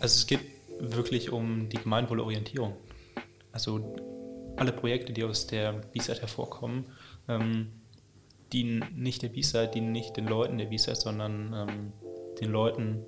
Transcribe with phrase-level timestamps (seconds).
[0.00, 0.40] Also es geht
[0.78, 2.74] wirklich um die Gemeinwohlorientierung.
[3.52, 3.94] Also
[4.56, 6.86] alle Projekte, die aus der B-Side hervorkommen,
[7.28, 7.72] ähm,
[8.52, 11.92] dienen nicht der B-Side, dienen nicht den Leuten der B-Side, sondern ähm,
[12.40, 13.04] den Leuten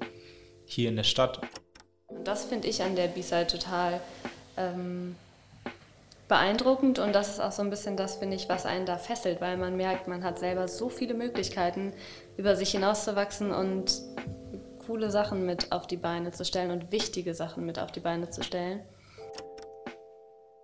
[0.67, 1.41] hier in der Stadt.
[2.09, 4.01] Und das finde ich an der B-Side total
[4.59, 5.17] ähm,
[6.29, 9.41] beeindruckend und das ist auch so ein bisschen das, finde ich, was einen da fesselt,
[9.41, 11.93] weil man merkt, man hat selber so viele Möglichkeiten,
[12.37, 14.01] über sich hinauszuwachsen und
[14.87, 18.31] coole Sachen mit auf die Beine zu stellen und wichtige Sachen mit auf die Beine
[18.31, 18.81] zu stellen.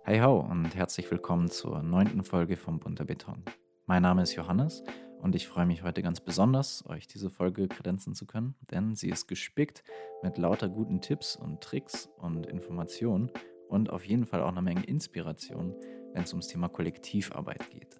[0.03, 3.43] Hey ho und herzlich willkommen zur neunten Folge vom Bunter Beton.
[3.85, 4.83] Mein Name ist Johannes
[5.21, 9.09] und ich freue mich heute ganz besonders, euch diese Folge kredenzen zu können, denn sie
[9.09, 9.83] ist gespickt
[10.21, 13.31] mit lauter guten Tipps und Tricks und Informationen
[13.69, 15.75] und auf jeden Fall auch eine Menge Inspiration,
[16.13, 17.98] wenn es ums Thema Kollektivarbeit geht.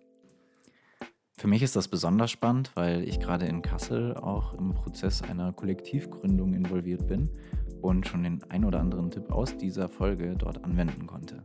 [1.39, 5.53] Für mich ist das besonders spannend, weil ich gerade in Kassel auch im Prozess einer
[5.53, 7.29] Kollektivgründung involviert bin
[7.81, 11.43] und schon den ein oder anderen Tipp aus dieser Folge dort anwenden konnte.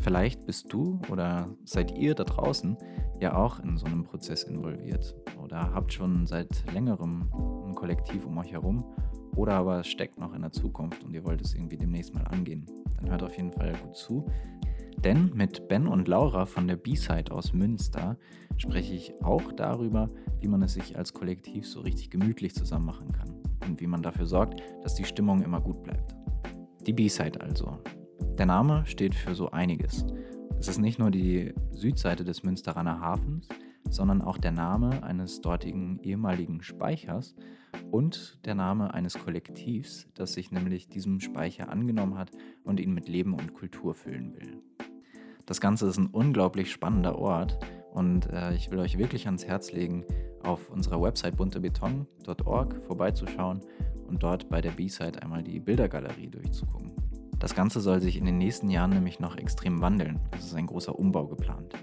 [0.00, 2.78] Vielleicht bist du oder seid ihr da draußen
[3.20, 7.30] ja auch in so einem Prozess involviert oder habt schon seit längerem
[7.66, 8.86] ein Kollektiv um euch herum
[9.36, 12.24] oder aber es steckt noch in der Zukunft und ihr wollt es irgendwie demnächst mal
[12.24, 12.64] angehen.
[12.96, 14.24] Dann hört auf jeden Fall gut zu,
[15.04, 18.16] denn mit Ben und Laura von der B-Side aus Münster
[18.56, 23.12] spreche ich auch darüber, wie man es sich als Kollektiv so richtig gemütlich zusammen machen
[23.12, 26.14] kann und wie man dafür sorgt, dass die Stimmung immer gut bleibt.
[26.86, 27.78] Die B-Side also.
[28.38, 30.04] Der Name steht für so einiges.
[30.58, 33.48] Es ist nicht nur die Südseite des Münsteraner Hafens,
[33.88, 37.34] sondern auch der Name eines dortigen ehemaligen Speichers
[37.90, 42.30] und der Name eines Kollektivs, das sich nämlich diesem Speicher angenommen hat
[42.64, 44.62] und ihn mit Leben und Kultur füllen will.
[45.46, 47.58] Das Ganze ist ein unglaublich spannender Ort
[47.92, 50.04] und äh, ich will euch wirklich ans Herz legen,
[50.42, 53.60] auf unserer Website buntebeton.org vorbeizuschauen
[54.06, 56.92] und dort bei der B-Side einmal die Bildergalerie durchzugucken.
[57.38, 60.20] Das Ganze soll sich in den nächsten Jahren nämlich noch extrem wandeln.
[60.36, 61.74] Es ist ein großer Umbau geplant.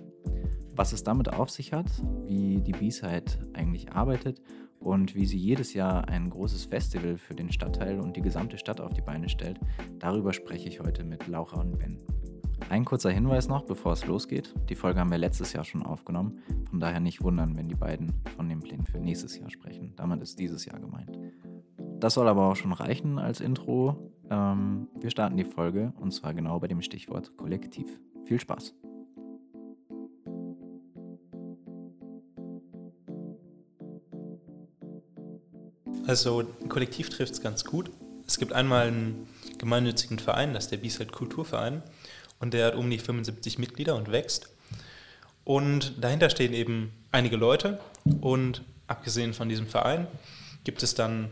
[0.73, 1.91] Was es damit auf sich hat,
[2.25, 4.41] wie die B-Side eigentlich arbeitet
[4.79, 8.79] und wie sie jedes Jahr ein großes Festival für den Stadtteil und die gesamte Stadt
[8.79, 9.59] auf die Beine stellt,
[9.99, 11.97] darüber spreche ich heute mit Laura und Ben.
[12.69, 14.53] Ein kurzer Hinweis noch, bevor es losgeht.
[14.69, 16.37] Die Folge haben wir letztes Jahr schon aufgenommen.
[16.69, 19.93] Von daher nicht wundern, wenn die beiden von den Plänen für nächstes Jahr sprechen.
[19.95, 21.17] Damit ist dieses Jahr gemeint.
[21.99, 24.11] Das soll aber auch schon reichen als Intro.
[24.29, 27.99] Ähm, wir starten die Folge und zwar genau bei dem Stichwort Kollektiv.
[28.25, 28.75] Viel Spaß!
[36.05, 37.89] Also Kollektiv trifft es ganz gut.
[38.27, 41.81] Es gibt einmal einen gemeinnützigen Verein, das ist der Biesheit Kulturverein
[42.39, 44.49] und der hat um die 75 Mitglieder und wächst.
[45.43, 47.79] Und dahinter stehen eben einige Leute
[48.21, 50.07] und abgesehen von diesem Verein
[50.63, 51.29] gibt es dann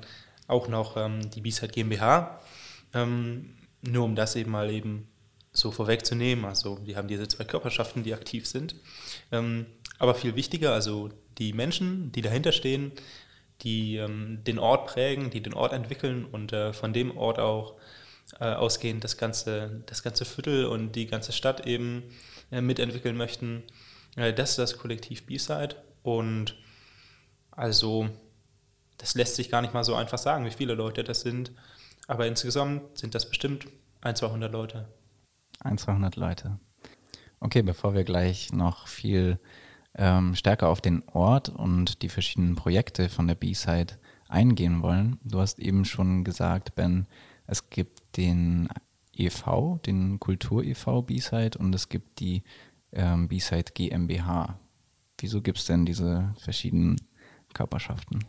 [0.47, 2.39] auch noch ähm, die B-Side GmbH,
[2.93, 5.07] ähm, nur um das eben mal eben
[5.51, 6.45] so vorwegzunehmen.
[6.45, 8.75] Also die haben diese zwei Körperschaften, die aktiv sind.
[9.31, 9.65] Ähm,
[9.99, 12.91] aber viel wichtiger, also die Menschen, die dahinter stehen,
[13.61, 17.75] die ähm, den Ort prägen, die den Ort entwickeln und äh, von dem Ort auch
[18.39, 22.03] äh, ausgehend das ganze, das ganze Viertel und die ganze Stadt eben
[22.51, 23.63] äh, mitentwickeln möchten.
[24.15, 26.55] Äh, das ist das Kollektiv B-Side und
[27.51, 28.09] also
[28.97, 31.51] das lässt sich gar nicht mal so einfach sagen, wie viele Leute das sind,
[32.07, 33.67] aber insgesamt sind das bestimmt
[34.01, 34.87] ein, 200 Leute.
[35.59, 36.59] Ein, 200 Leute.
[37.39, 39.39] Okay, bevor wir gleich noch viel
[39.95, 43.95] ähm, stärker auf den Ort und die verschiedenen Projekte von der B-Side
[44.27, 45.19] eingehen wollen.
[45.23, 47.07] Du hast eben schon gesagt, Ben,
[47.47, 48.69] es gibt den
[49.13, 52.43] EV, den Kultur-EV B-Side und es gibt die
[52.91, 54.59] ähm, B-Side GmbH.
[55.19, 57.01] Wieso gibt es denn diese verschiedenen
[57.53, 58.23] Körperschaften?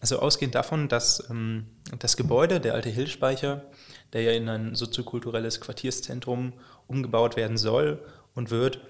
[0.00, 1.66] Also ausgehend davon, dass ähm,
[1.98, 3.64] das Gebäude, der alte Hillspeicher,
[4.12, 6.52] der ja in ein soziokulturelles Quartierszentrum
[6.86, 8.04] umgebaut werden soll
[8.34, 8.80] und wird,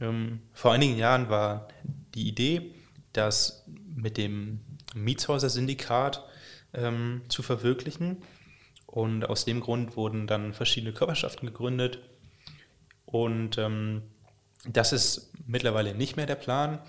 [0.00, 1.68] ähm, vor einigen Jahren war
[2.14, 2.74] die Idee,
[3.12, 4.60] das mit dem
[4.94, 6.24] Mietshäuser-Syndikat
[6.74, 8.22] ähm, zu verwirklichen.
[8.86, 12.00] Und aus dem Grund wurden dann verschiedene Körperschaften gegründet.
[13.06, 14.02] Und ähm,
[14.66, 16.80] das ist mittlerweile nicht mehr der Plan.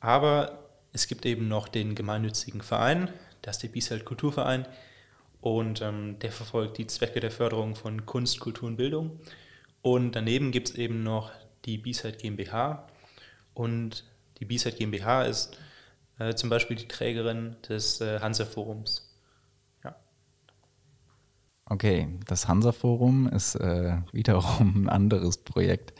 [0.00, 3.10] Aber es gibt eben noch den gemeinnützigen Verein,
[3.42, 4.66] das ist der Biesheld Kulturverein.
[5.40, 9.20] Und ähm, der verfolgt die Zwecke der Förderung von Kunst, Kultur und Bildung.
[9.82, 11.30] Und daneben gibt es eben noch
[11.64, 12.88] die B-Side GmbH.
[13.54, 14.04] Und
[14.40, 15.58] die B-Side GmbH ist
[16.18, 19.05] äh, zum Beispiel die Trägerin des äh, Hansa-Forums.
[21.68, 25.94] Okay, das Hansa-Forum ist äh, wiederum ein anderes Projekt,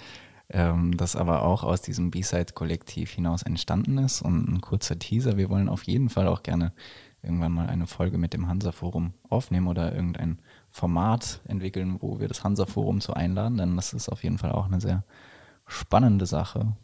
[0.49, 4.23] ähm, das aber auch aus diesem B-Side-Kollektiv hinaus entstanden ist.
[4.23, 6.73] Und ein kurzer Teaser, wir wollen auf jeden Fall auch gerne
[7.21, 10.39] irgendwann mal eine Folge mit dem Hansa-Forum aufnehmen oder irgendein
[10.71, 14.67] Format entwickeln, wo wir das Hansa-Forum zu einladen, denn das ist auf jeden Fall auch
[14.67, 15.05] eine sehr
[15.67, 16.77] spannende Sache.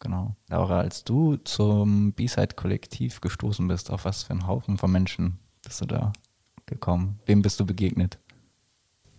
[0.00, 0.34] Genau.
[0.48, 5.80] Laura, als du zum B-Side-Kollektiv gestoßen bist, auf was für einen Haufen von Menschen bist
[5.80, 6.12] du da
[6.66, 7.18] gekommen?
[7.26, 8.18] Wem bist du begegnet?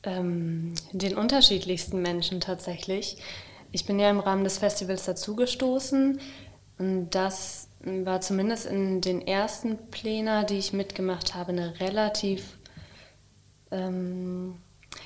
[0.04, 3.18] Ähm, den unterschiedlichsten Menschen tatsächlich.
[3.72, 6.20] Ich bin ja im Rahmen des Festivals dazugestoßen
[6.78, 12.58] und das war zumindest in den ersten Plänen, die ich mitgemacht habe, eine relativ,
[13.72, 14.56] ähm,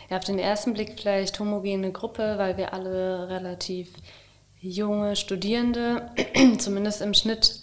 [0.09, 3.93] ja, auf den ersten Blick vielleicht homogene Gruppe, weil wir alle relativ
[4.59, 6.11] junge Studierende,
[6.59, 7.61] zumindest im Schnitt,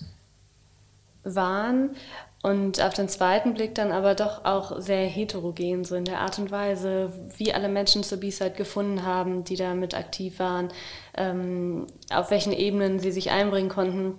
[1.24, 1.96] waren.
[2.42, 6.38] Und auf den zweiten Blick dann aber doch auch sehr heterogen, so in der Art
[6.38, 10.68] und Weise, wie alle Menschen zur B-Side gefunden haben, die da mit aktiv waren,
[11.16, 14.14] ähm, auf welchen Ebenen sie sich einbringen konnten.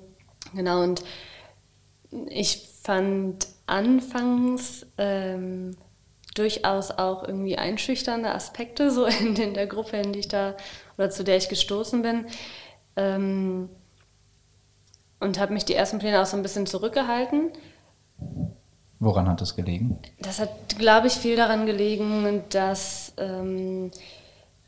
[0.53, 1.03] Genau, und
[2.27, 5.77] ich fand anfangs ähm,
[6.35, 10.55] durchaus auch irgendwie einschüchternde Aspekte so in, in, der Gruppe, in die ich da
[10.97, 12.25] oder zu der ich gestoßen bin.
[12.97, 13.69] Ähm,
[15.21, 17.51] und habe mich die ersten Pläne auch so ein bisschen zurückgehalten.
[18.99, 19.99] Woran hat das gelegen?
[20.19, 23.91] Das hat, glaube ich, viel daran gelegen, dass ähm,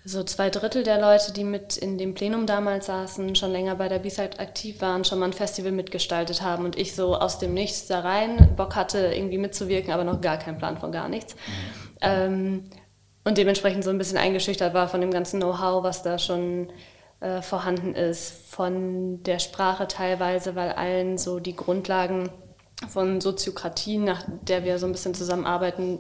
[0.06, 3.90] so zwei Drittel der Leute, die mit in dem Plenum damals saßen, schon länger bei
[3.90, 7.54] der B-Side aktiv waren, schon mal ein Festival mitgestaltet haben und ich so aus dem
[7.54, 11.36] Nichts da rein Bock hatte, irgendwie mitzuwirken, aber noch gar keinen Plan von gar nichts.
[12.02, 12.64] Ähm,
[13.24, 16.72] und dementsprechend so ein bisschen eingeschüchtert war von dem ganzen Know-how, was da schon
[17.20, 22.30] äh, vorhanden ist, von der Sprache teilweise, weil allen so die Grundlagen
[22.90, 26.00] von Soziokratie, nach der wir so ein bisschen zusammenarbeiten,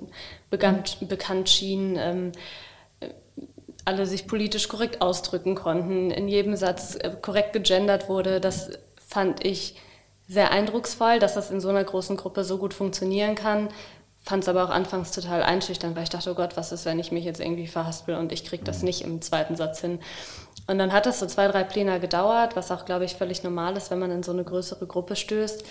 [0.49, 1.95] bekannt, bekannt schien.
[1.97, 2.31] Ähm,
[3.85, 8.39] alle sich politisch korrekt ausdrücken konnten, in jedem Satz äh, korrekt gegendert wurde.
[8.39, 8.71] Das
[9.07, 9.75] fand ich
[10.27, 13.69] sehr eindrucksvoll, dass das in so einer großen Gruppe so gut funktionieren kann.
[14.23, 16.99] Fand es aber auch anfangs total einschüchternd, weil ich dachte, oh Gott, was ist, wenn
[16.99, 18.85] ich mich jetzt irgendwie verhaspel und ich kriege das mhm.
[18.85, 19.99] nicht im zweiten Satz hin.
[20.67, 23.75] Und dann hat das so zwei, drei Pläne gedauert, was auch, glaube ich, völlig normal
[23.75, 25.65] ist, wenn man in so eine größere Gruppe stößt.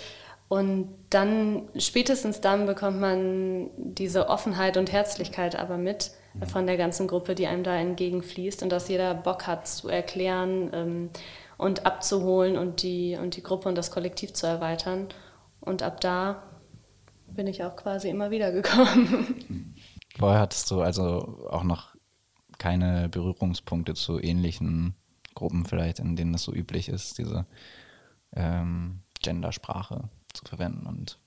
[0.51, 6.11] Und dann, spätestens dann bekommt man diese Offenheit und Herzlichkeit aber mit
[6.45, 10.69] von der ganzen Gruppe, die einem da entgegenfließt und dass jeder Bock hat zu erklären
[10.73, 11.09] ähm,
[11.57, 15.07] und abzuholen und die, und die Gruppe und das Kollektiv zu erweitern.
[15.61, 16.43] Und ab da
[17.27, 19.73] bin ich auch quasi immer wieder gekommen.
[20.19, 21.95] Vorher hattest du also auch noch
[22.57, 24.95] keine Berührungspunkte zu ähnlichen
[25.33, 27.45] Gruppen vielleicht, in denen es so üblich ist, diese
[28.35, 31.19] ähm, Gendersprache zu verwenden und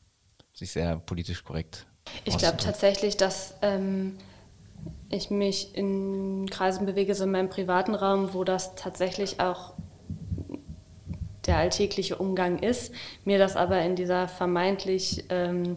[0.53, 1.87] sich sehr politisch korrekt.
[2.25, 4.17] Ich glaube tatsächlich, dass ähm,
[5.11, 9.75] ich mich in Kreisen bewege, so in meinem privaten Raum, wo das tatsächlich auch
[11.47, 15.77] der alltägliche Umgang ist, mir das aber in dieser vermeintlich, ähm,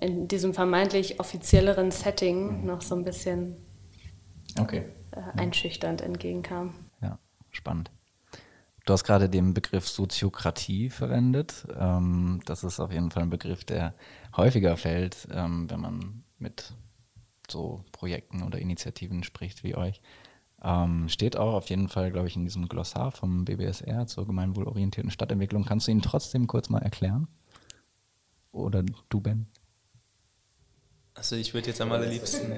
[0.00, 2.66] in diesem vermeintlich offizielleren Setting mhm.
[2.66, 3.56] noch so ein bisschen
[4.60, 4.84] okay.
[5.12, 6.74] äh, einschüchternd entgegenkam.
[7.00, 7.18] Ja,
[7.50, 7.90] spannend.
[8.88, 11.66] Du hast gerade den Begriff Soziokratie verwendet.
[11.78, 13.92] Ähm, das ist auf jeden Fall ein Begriff, der
[14.34, 16.72] häufiger fällt, ähm, wenn man mit
[17.50, 20.00] so Projekten oder Initiativen spricht wie euch.
[20.62, 25.10] Ähm, steht auch auf jeden Fall, glaube ich, in diesem Glossar vom BBSR zur gemeinwohlorientierten
[25.10, 25.66] Stadtentwicklung.
[25.66, 27.28] Kannst du ihn trotzdem kurz mal erklären?
[28.52, 29.48] Oder du, Ben?
[31.12, 32.54] Also ich würde jetzt am allerliebsten,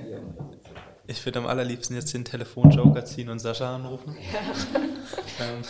[1.08, 4.16] ich würde am allerliebsten jetzt den Telefonjoker ziehen und Sascha anrufen.
[4.32, 5.44] Ja.
[5.44, 5.62] ähm.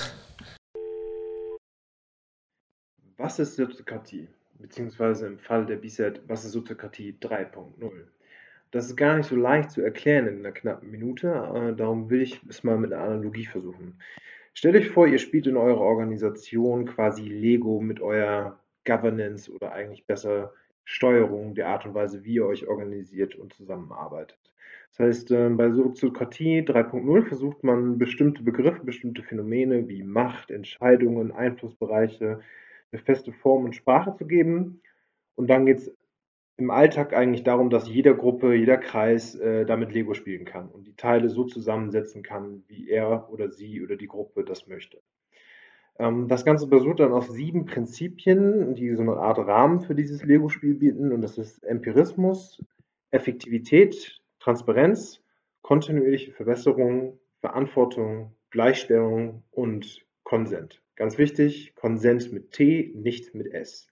[3.22, 4.28] Was ist Soziokratie?
[4.60, 7.90] Beziehungsweise im Fall der BISET, was ist Soziokratie 3.0?
[8.70, 12.22] Das ist gar nicht so leicht zu erklären in einer knappen Minute, äh, darum will
[12.22, 13.98] ich es mal mit einer Analogie versuchen.
[14.54, 20.06] Stellt euch vor, ihr spielt in eurer Organisation quasi Lego mit eurer Governance oder eigentlich
[20.06, 20.54] besser
[20.86, 24.38] Steuerung der Art und Weise, wie ihr euch organisiert und zusammenarbeitet.
[24.92, 31.32] Das heißt, äh, bei Soziokratie 3.0 versucht man bestimmte Begriffe, bestimmte Phänomene wie Macht, Entscheidungen,
[31.32, 32.40] Einflussbereiche
[32.92, 34.82] eine feste Form und Sprache zu geben.
[35.34, 35.96] Und dann geht es
[36.56, 40.86] im Alltag eigentlich darum, dass jeder Gruppe, jeder Kreis äh, damit Lego spielen kann und
[40.86, 45.00] die Teile so zusammensetzen kann, wie er oder sie oder die Gruppe das möchte.
[45.98, 50.22] Ähm, das Ganze basiert dann auf sieben Prinzipien, die so eine Art Rahmen für dieses
[50.22, 51.12] Lego-Spiel bieten.
[51.12, 52.62] Und das ist Empirismus,
[53.10, 55.22] Effektivität, Transparenz,
[55.62, 60.80] kontinuierliche Verbesserung, Verantwortung, Gleichstellung und Konsent.
[60.94, 63.88] Ganz wichtig, Konsent mit T, nicht mit S.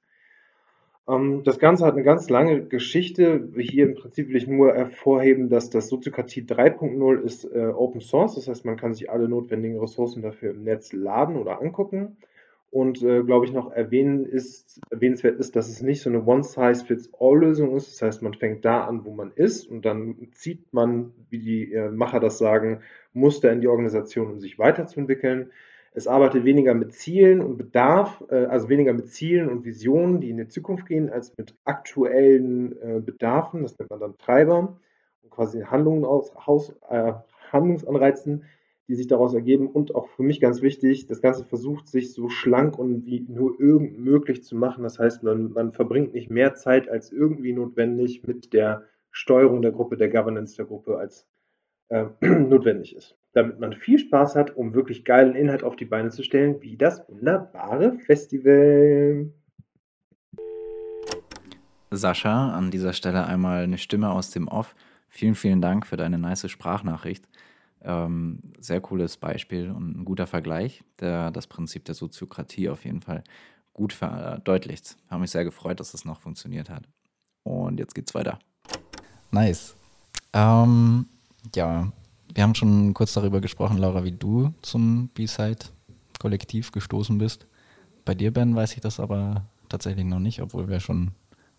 [1.08, 3.50] Ähm, das Ganze hat eine ganz lange Geschichte.
[3.56, 8.36] Hier im Prinzip will ich nur hervorheben, dass das Soziokratie 3.0 ist äh, Open Source.
[8.36, 12.18] Das heißt, man kann sich alle notwendigen Ressourcen dafür im Netz laden oder angucken.
[12.70, 17.74] Und äh, glaube ich noch erwähnen ist, erwähnenswert ist, dass es nicht so eine One-Size-Fits-All-Lösung
[17.74, 17.94] ist.
[17.94, 21.72] Das heißt, man fängt da an, wo man ist und dann zieht man, wie die
[21.72, 25.50] äh, Macher das sagen, Muster in die Organisation, um sich weiterzuentwickeln.
[25.92, 30.30] Es arbeitet weniger mit Zielen und Bedarf, äh, also weniger mit Zielen und Visionen, die
[30.30, 33.62] in die Zukunft gehen, als mit aktuellen äh, Bedarfen.
[33.62, 34.78] Das nennt man dann Treiber
[35.22, 37.12] und quasi Handlungen aus, Haus, äh,
[37.52, 38.44] Handlungsanreizen,
[38.86, 39.68] die sich daraus ergeben.
[39.68, 43.60] Und auch für mich ganz wichtig, das Ganze versucht sich so schlank und wie nur
[43.60, 44.84] irgend möglich zu machen.
[44.84, 49.72] Das heißt, man, man verbringt nicht mehr Zeit als irgendwie notwendig mit der Steuerung der
[49.72, 51.26] Gruppe, der Governance der Gruppe, als
[51.88, 53.17] äh, notwendig ist.
[53.32, 56.76] Damit man viel Spaß hat, um wirklich geilen Inhalt auf die Beine zu stellen, wie
[56.76, 59.30] das wunderbare Festival.
[61.90, 64.74] Sascha, an dieser Stelle einmal eine Stimme aus dem Off.
[65.08, 67.26] Vielen, vielen Dank für deine nice Sprachnachricht.
[67.82, 73.00] Ähm, sehr cooles Beispiel und ein guter Vergleich, der das Prinzip der Soziokratie auf jeden
[73.00, 73.22] Fall
[73.72, 74.96] gut verdeutlicht.
[75.08, 76.88] Habe mich sehr gefreut, dass das noch funktioniert hat.
[77.44, 78.38] Und jetzt geht's weiter.
[79.30, 79.76] Nice.
[80.32, 81.06] Ähm,
[81.54, 81.92] ja,
[82.34, 87.46] wir haben schon kurz darüber gesprochen, Laura, wie du zum B-Side-Kollektiv gestoßen bist.
[88.04, 91.12] Bei dir, Ben, weiß ich das aber tatsächlich noch nicht, obwohl wir schon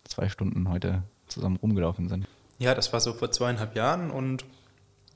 [0.04, 2.26] zwei Stunden heute zusammen rumgelaufen sind.
[2.58, 4.44] Ja, das war so vor zweieinhalb Jahren und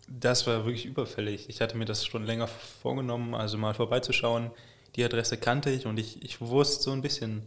[0.08, 1.48] das war wirklich überfällig.
[1.48, 4.50] Ich hatte mir das schon länger vorgenommen, also mal vorbeizuschauen.
[4.96, 7.42] Die Adresse kannte ich und ich, ich wusste so ein bisschen,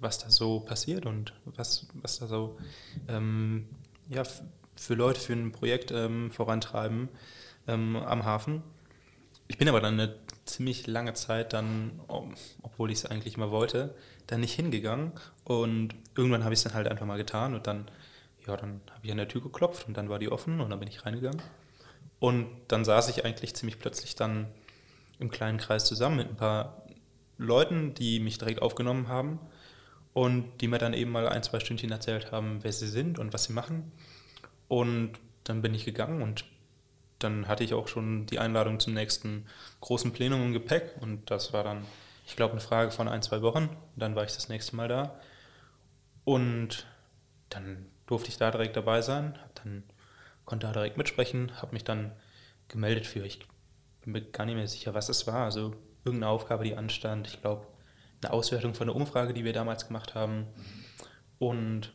[0.00, 2.58] was da so passiert und was, was da so
[3.08, 3.68] ähm,
[4.08, 4.22] ja,
[4.82, 7.08] für Leute für ein Projekt ähm, vorantreiben
[7.68, 8.62] ähm, am Hafen.
[9.48, 12.00] Ich bin aber dann eine ziemlich lange Zeit dann,
[12.62, 13.94] obwohl ich es eigentlich mal wollte,
[14.26, 15.12] dann nicht hingegangen
[15.44, 17.88] und irgendwann habe ich es dann halt einfach mal getan und dann,
[18.46, 20.80] ja, dann habe ich an der Tür geklopft und dann war die offen und dann
[20.80, 21.40] bin ich reingegangen.
[22.18, 24.46] Und dann saß ich eigentlich ziemlich plötzlich dann
[25.18, 26.82] im kleinen Kreis zusammen mit ein paar
[27.38, 29.38] Leuten, die mich direkt aufgenommen haben
[30.12, 33.32] und die mir dann eben mal ein, zwei Stündchen erzählt haben, wer sie sind und
[33.32, 33.92] was sie machen.
[34.72, 35.12] Und
[35.44, 36.46] dann bin ich gegangen und
[37.18, 39.44] dann hatte ich auch schon die Einladung zum nächsten
[39.82, 40.94] großen Plenum im Gepäck.
[40.98, 41.84] Und das war dann,
[42.26, 43.64] ich glaube, eine Frage von ein, zwei Wochen.
[43.64, 45.20] Und dann war ich das nächste Mal da.
[46.24, 46.86] Und
[47.50, 49.82] dann durfte ich da direkt dabei sein, dann
[50.46, 52.12] konnte da direkt mitsprechen, habe mich dann
[52.68, 53.40] gemeldet für, ich
[54.00, 55.76] bin mir gar nicht mehr sicher, was es war, also
[56.06, 57.66] irgendeine Aufgabe, die anstand, ich glaube,
[58.22, 60.46] eine Auswertung von der Umfrage, die wir damals gemacht haben.
[61.38, 61.92] Und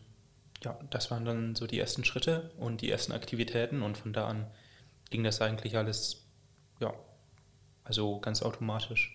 [0.63, 4.27] ja, das waren dann so die ersten Schritte und die ersten Aktivitäten und von da
[4.27, 4.47] an
[5.09, 6.25] ging das eigentlich alles,
[6.79, 6.93] ja,
[7.83, 9.13] also ganz automatisch.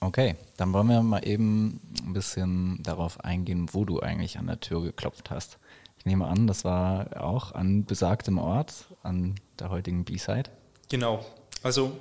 [0.00, 4.58] Okay, dann wollen wir mal eben ein bisschen darauf eingehen, wo du eigentlich an der
[4.58, 5.58] Tür geklopft hast.
[5.98, 10.50] Ich nehme an, das war auch an besagtem Ort, an der heutigen B-Side.
[10.88, 11.24] Genau.
[11.62, 11.96] Also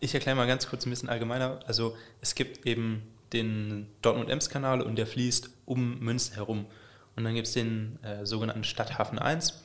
[0.00, 1.60] ich erkläre mal ganz kurz ein bisschen allgemeiner.
[1.66, 6.66] Also es gibt eben den Dortmund-Ems-Kanal und der fließt um Münster herum.
[7.16, 9.62] Und dann gibt es den äh, sogenannten Stadthafen 1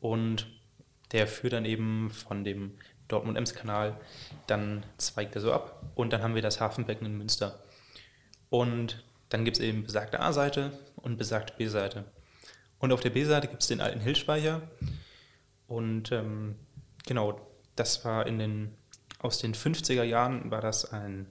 [0.00, 0.46] und
[1.12, 2.72] der führt dann eben von dem
[3.08, 3.96] Dortmund-Ems-Kanal,
[4.46, 7.62] dann zweigt er so ab und dann haben wir das Hafenbecken in Münster.
[8.48, 12.04] Und dann gibt es eben besagte A-Seite und besagte B-Seite.
[12.78, 14.62] Und auf der B-Seite gibt es den alten Hillspeicher.
[15.66, 16.56] Und ähm,
[17.06, 17.40] genau,
[17.76, 18.74] das war in den,
[19.18, 21.26] aus den 50er Jahren war das ein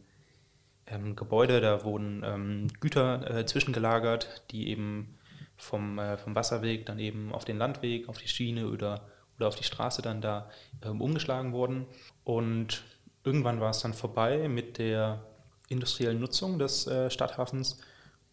[0.86, 5.18] ähm, Gebäude, da wurden ähm, Güter äh, zwischengelagert, die eben
[5.59, 9.55] vom, äh, vom Wasserweg dann eben auf den Landweg, auf die Schiene oder, oder auf
[9.55, 10.49] die Straße dann da
[10.83, 11.85] ähm, umgeschlagen wurden.
[12.23, 12.83] Und
[13.23, 15.23] irgendwann war es dann vorbei mit der
[15.67, 17.81] industriellen Nutzung des äh, Stadthafens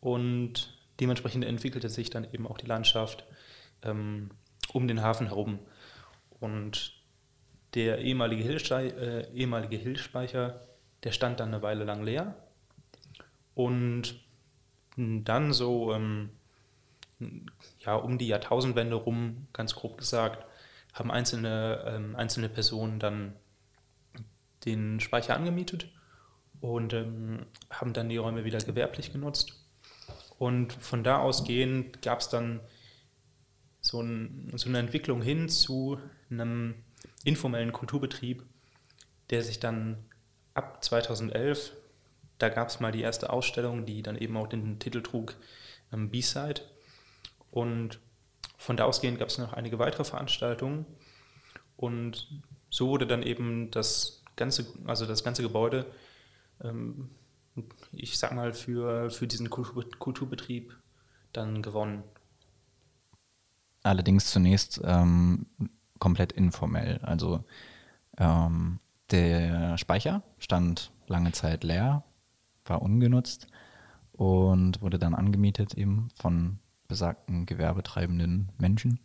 [0.01, 3.25] und dementsprechend entwickelte sich dann eben auch die Landschaft
[3.83, 4.31] ähm,
[4.73, 5.59] um den Hafen herum.
[6.41, 6.93] Und
[7.75, 10.61] der ehemalige, Hillspe äh, ehemalige Hillspeicher,
[11.03, 12.37] der stand dann eine Weile lang leer.
[13.55, 14.21] Und
[14.97, 16.31] dann so ähm,
[17.79, 20.45] ja, um die Jahrtausendwende rum, ganz grob gesagt,
[20.93, 23.35] haben einzelne, ähm, einzelne Personen dann
[24.65, 25.89] den Speicher angemietet
[26.61, 29.53] und ähm, haben dann die Räume wieder gewerblich genutzt.
[30.39, 32.61] Und von da ausgehend gab es dann
[33.81, 35.99] so, ein, so, eine Entwicklung hin zu
[36.31, 36.75] einem
[37.25, 38.43] informellen Kulturbetrieb,
[39.31, 40.05] der sich dann
[40.55, 41.73] ab 2011,
[42.39, 45.37] da gab es mal die erste Ausstellung, die dann eben auch den Titel trug,
[45.93, 46.63] ähm, B-Side.
[47.51, 48.01] Und
[48.59, 50.87] von da ausgehend gab es noch einige weitere Veranstaltungen.
[51.77, 55.87] Und so wurde dann eben das ganze, also das ganze Gebäude
[56.63, 57.11] ähm,
[57.93, 60.77] ich sag mal, für, für diesen Kulturbetrieb
[61.33, 62.03] dann gewonnen.
[63.83, 65.47] Allerdings zunächst ähm,
[65.99, 66.99] komplett informell.
[67.03, 67.45] Also
[68.19, 68.79] ähm,
[69.11, 72.05] der Speicher stand lange Zeit leer.
[72.65, 73.47] war ungenutzt
[74.13, 79.01] und wurde dann angemietet eben von besagten gewerbetreibenden Menschen,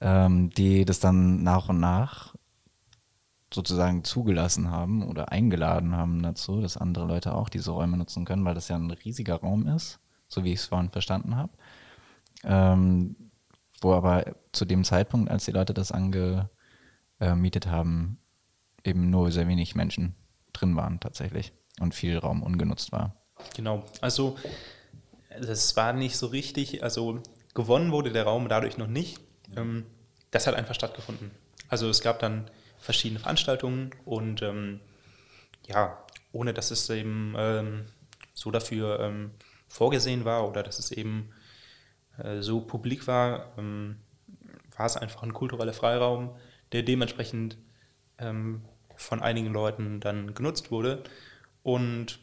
[0.00, 2.34] ähm, die das dann nach und nach
[3.52, 8.44] sozusagen zugelassen haben oder eingeladen haben dazu, dass andere Leute auch diese Räume nutzen können,
[8.44, 11.52] weil das ja ein riesiger Raum ist, so wie ich es vorhin verstanden habe.
[12.44, 13.16] Ähm,
[13.80, 16.46] wo aber zu dem Zeitpunkt, als die Leute das angemietet
[17.66, 18.18] haben,
[18.84, 20.14] eben nur sehr wenig Menschen
[20.52, 23.16] drin waren tatsächlich und viel Raum ungenutzt war.
[23.54, 24.36] Genau, also
[25.40, 27.22] das war nicht so richtig, also
[27.54, 29.20] gewonnen wurde der Raum dadurch noch nicht.
[29.56, 29.86] Ähm,
[30.30, 31.30] das hat einfach stattgefunden.
[31.68, 34.80] Also es gab dann verschiedene Veranstaltungen und ähm,
[35.66, 37.86] ja, ohne dass es eben ähm,
[38.34, 39.30] so dafür ähm,
[39.68, 41.30] vorgesehen war oder dass es eben
[42.18, 43.96] äh, so publik war, ähm,
[44.76, 46.34] war es einfach ein kultureller Freiraum,
[46.72, 47.56] der dementsprechend
[48.18, 48.62] ähm,
[48.96, 51.02] von einigen Leuten dann genutzt wurde.
[51.62, 52.18] Und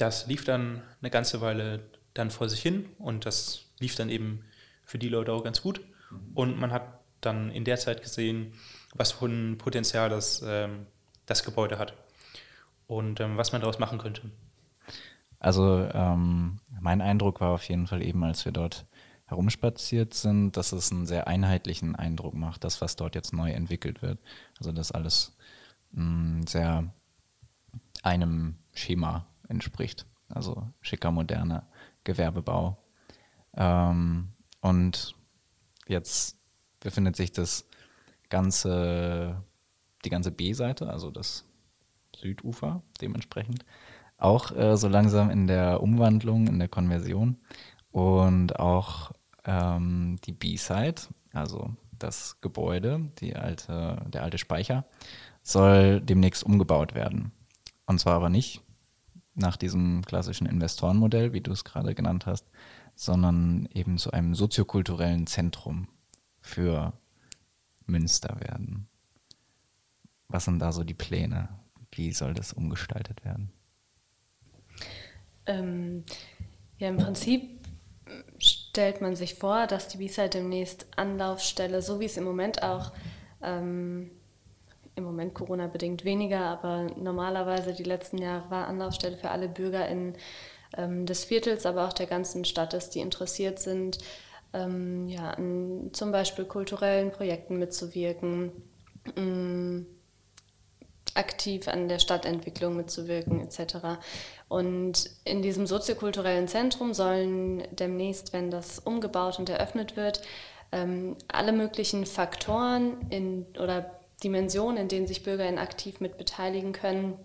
[0.00, 4.44] das lief dann eine ganze Weile dann vor sich hin und das lief dann eben
[4.84, 5.80] für die Leute auch ganz gut.
[6.34, 8.54] Und man hat dann in der Zeit gesehen,
[8.94, 10.86] was für ein Potenzial das, ähm,
[11.26, 11.94] das Gebäude hat
[12.86, 14.22] und ähm, was man daraus machen könnte.
[15.38, 18.86] Also ähm, mein Eindruck war auf jeden Fall eben, als wir dort
[19.26, 24.02] herumspaziert sind, dass es einen sehr einheitlichen Eindruck macht, das, was dort jetzt neu entwickelt
[24.02, 24.18] wird.
[24.58, 25.36] Also dass alles
[25.92, 26.92] mh, mm, sehr
[28.02, 30.06] einem Schema entspricht.
[30.28, 31.68] Also schicker, moderner
[32.04, 32.78] Gewerbebau.
[33.54, 35.14] Ähm, und
[35.86, 36.36] jetzt
[36.80, 37.66] befindet sich das
[38.28, 39.42] ganze,
[40.04, 41.44] die ganze B-Seite, also das
[42.16, 43.64] Südufer dementsprechend,
[44.16, 47.38] auch äh, so langsam in der Umwandlung, in der Konversion.
[47.90, 49.12] Und auch
[49.44, 51.02] ähm, die B-Side,
[51.32, 54.84] also das Gebäude, die alte, der alte Speicher,
[55.42, 57.32] soll demnächst umgebaut werden.
[57.86, 58.62] Und zwar aber nicht
[59.40, 62.46] nach diesem klassischen Investorenmodell, wie du es gerade genannt hast,
[62.94, 65.88] sondern eben zu einem soziokulturellen Zentrum
[66.40, 66.92] für
[67.86, 68.88] Münster werden.
[70.28, 71.48] Was sind da so die Pläne?
[71.92, 73.50] Wie soll das umgestaltet werden?
[75.46, 76.04] Ähm,
[76.78, 77.60] ja, im Prinzip
[78.38, 82.92] stellt man sich vor, dass die B-Side demnächst Anlaufstelle, so wie es im Moment auch
[83.42, 84.10] ähm,
[85.00, 90.14] im Moment Corona-bedingt weniger, aber normalerweise die letzten Jahre war Anlaufstelle für alle BürgerInnen
[90.76, 93.98] ähm, des Viertels, aber auch der ganzen Stadt ist, die interessiert sind,
[94.52, 98.52] ähm, ja, an zum Beispiel kulturellen Projekten mitzuwirken,
[99.16, 99.86] ähm,
[101.14, 103.98] aktiv an der Stadtentwicklung mitzuwirken etc.
[104.48, 110.22] Und in diesem soziokulturellen Zentrum sollen demnächst, wenn das umgebaut und eröffnet wird,
[110.72, 117.18] ähm, alle möglichen Faktoren in, oder Dimensionen, in denen sich BürgerInnen aktiv mit beteiligen können,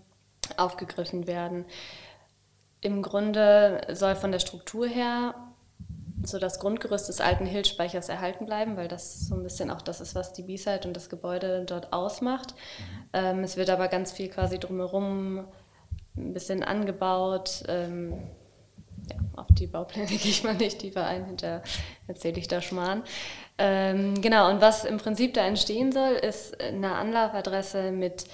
[0.56, 1.64] aufgegriffen werden.
[2.80, 5.34] Im Grunde soll von der Struktur her
[6.22, 10.00] so das Grundgerüst des alten Hildspeichers erhalten bleiben, weil das so ein bisschen auch das
[10.00, 12.54] ist, was die B-Side und das Gebäude dort ausmacht.
[13.12, 15.46] Ähm, es wird aber ganz viel quasi drumherum
[16.16, 17.64] ein bisschen angebaut.
[17.68, 18.14] Ähm,
[19.10, 21.62] ja, auf die Baupläne gehe ich mal nicht tiefer ein, hinterher
[22.06, 23.02] erzähle ich da Schmarrn.
[23.58, 28.24] Ähm, genau, und was im Prinzip da entstehen soll, ist eine Anlaufadresse mit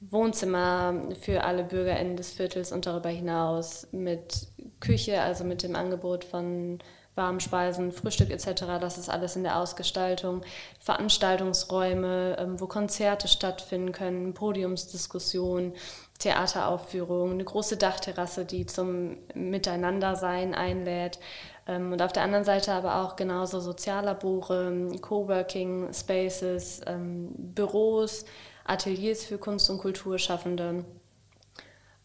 [0.00, 4.48] Wohnzimmer für alle BürgerInnen des Viertels und darüber hinaus, mit
[4.80, 6.78] Küche, also mit dem Angebot von
[7.14, 8.64] warmen Speisen, Frühstück etc.
[8.80, 10.42] Das ist alles in der Ausgestaltung.
[10.80, 15.74] Veranstaltungsräume, ähm, wo Konzerte stattfinden können, Podiumsdiskussionen,
[16.18, 21.18] Theateraufführungen, eine große Dachterrasse, die zum Miteinandersein einlädt.
[21.66, 28.24] Ähm, und auf der anderen Seite aber auch genauso Soziallabore, Coworking Spaces, ähm, Büros,
[28.64, 30.84] Ateliers für Kunst- und Kulturschaffende.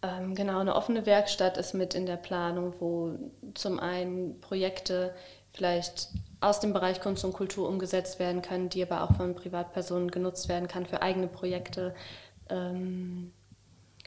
[0.02, 3.12] Ähm, genau, eine offene Werkstatt ist mit in der Planung, wo
[3.54, 5.14] zum einen Projekte
[5.52, 6.10] vielleicht
[6.42, 10.48] aus dem Bereich Kunst und Kultur umgesetzt werden können, die aber auch von Privatpersonen genutzt
[10.48, 11.94] werden kann für eigene Projekte.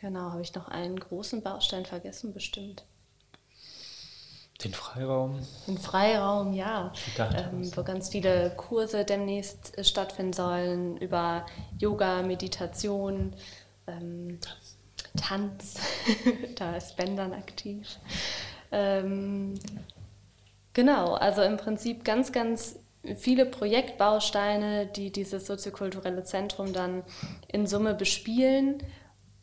[0.02, 2.84] Genau, habe ich noch einen großen Baustein vergessen, bestimmt.
[4.62, 5.40] Den Freiraum?
[5.66, 6.92] Den Freiraum, ja.
[7.18, 11.46] Ähm, wo ganz viele Kurse demnächst äh, stattfinden sollen über
[11.78, 13.34] Yoga, Meditation,
[13.86, 14.38] ähm,
[15.16, 15.76] Tanz.
[16.56, 17.98] da ist Ben dann aktiv.
[18.70, 19.54] Ähm,
[20.74, 22.78] genau, also im Prinzip ganz, ganz
[23.16, 27.02] viele Projektbausteine, die dieses soziokulturelle Zentrum dann
[27.48, 28.82] in Summe bespielen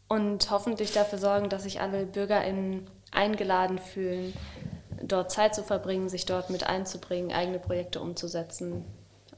[0.10, 4.34] und hoffentlich dafür sorgen, dass sich alle BürgerInnen eingeladen fühlen,
[5.02, 8.84] dort Zeit zu verbringen, sich dort mit einzubringen, eigene Projekte umzusetzen,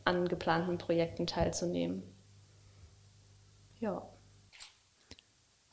[0.05, 2.03] an geplanten Projekten teilzunehmen.
[3.79, 4.01] Ja.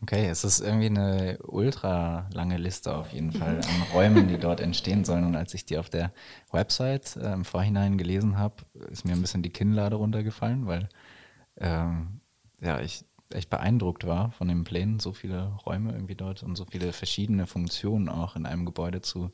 [0.00, 4.60] Okay, es ist irgendwie eine ultra lange Liste auf jeden Fall an Räumen, die dort
[4.60, 5.24] entstehen sollen.
[5.24, 6.12] Und als ich die auf der
[6.50, 8.56] Website äh, im Vorhinein gelesen habe,
[8.90, 10.88] ist mir ein bisschen die Kinnlade runtergefallen, weil
[11.56, 12.20] ähm,
[12.60, 16.64] ja, ich echt beeindruckt war von den Plänen, so viele Räume irgendwie dort und so
[16.64, 19.30] viele verschiedene Funktionen auch in einem Gebäude zu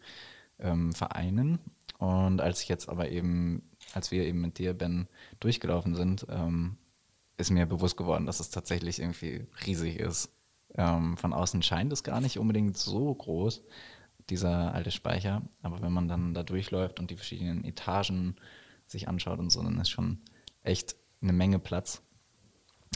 [0.59, 1.59] ähm, vereinen.
[1.99, 5.09] Und als ich jetzt aber eben, als wir eben mit dir, Ben,
[5.41, 6.77] durchgelaufen sind, ähm,
[7.37, 10.31] ist mir bewusst geworden, dass es tatsächlich irgendwie riesig ist.
[10.77, 13.63] Ähm, von außen scheint es gar nicht unbedingt so groß,
[14.31, 15.43] dieser alte Speicher.
[15.63, 18.37] Aber wenn man dann da durchläuft und die verschiedenen Etagen
[18.87, 20.19] sich anschaut und so, dann ist schon
[20.63, 22.03] echt eine Menge Platz.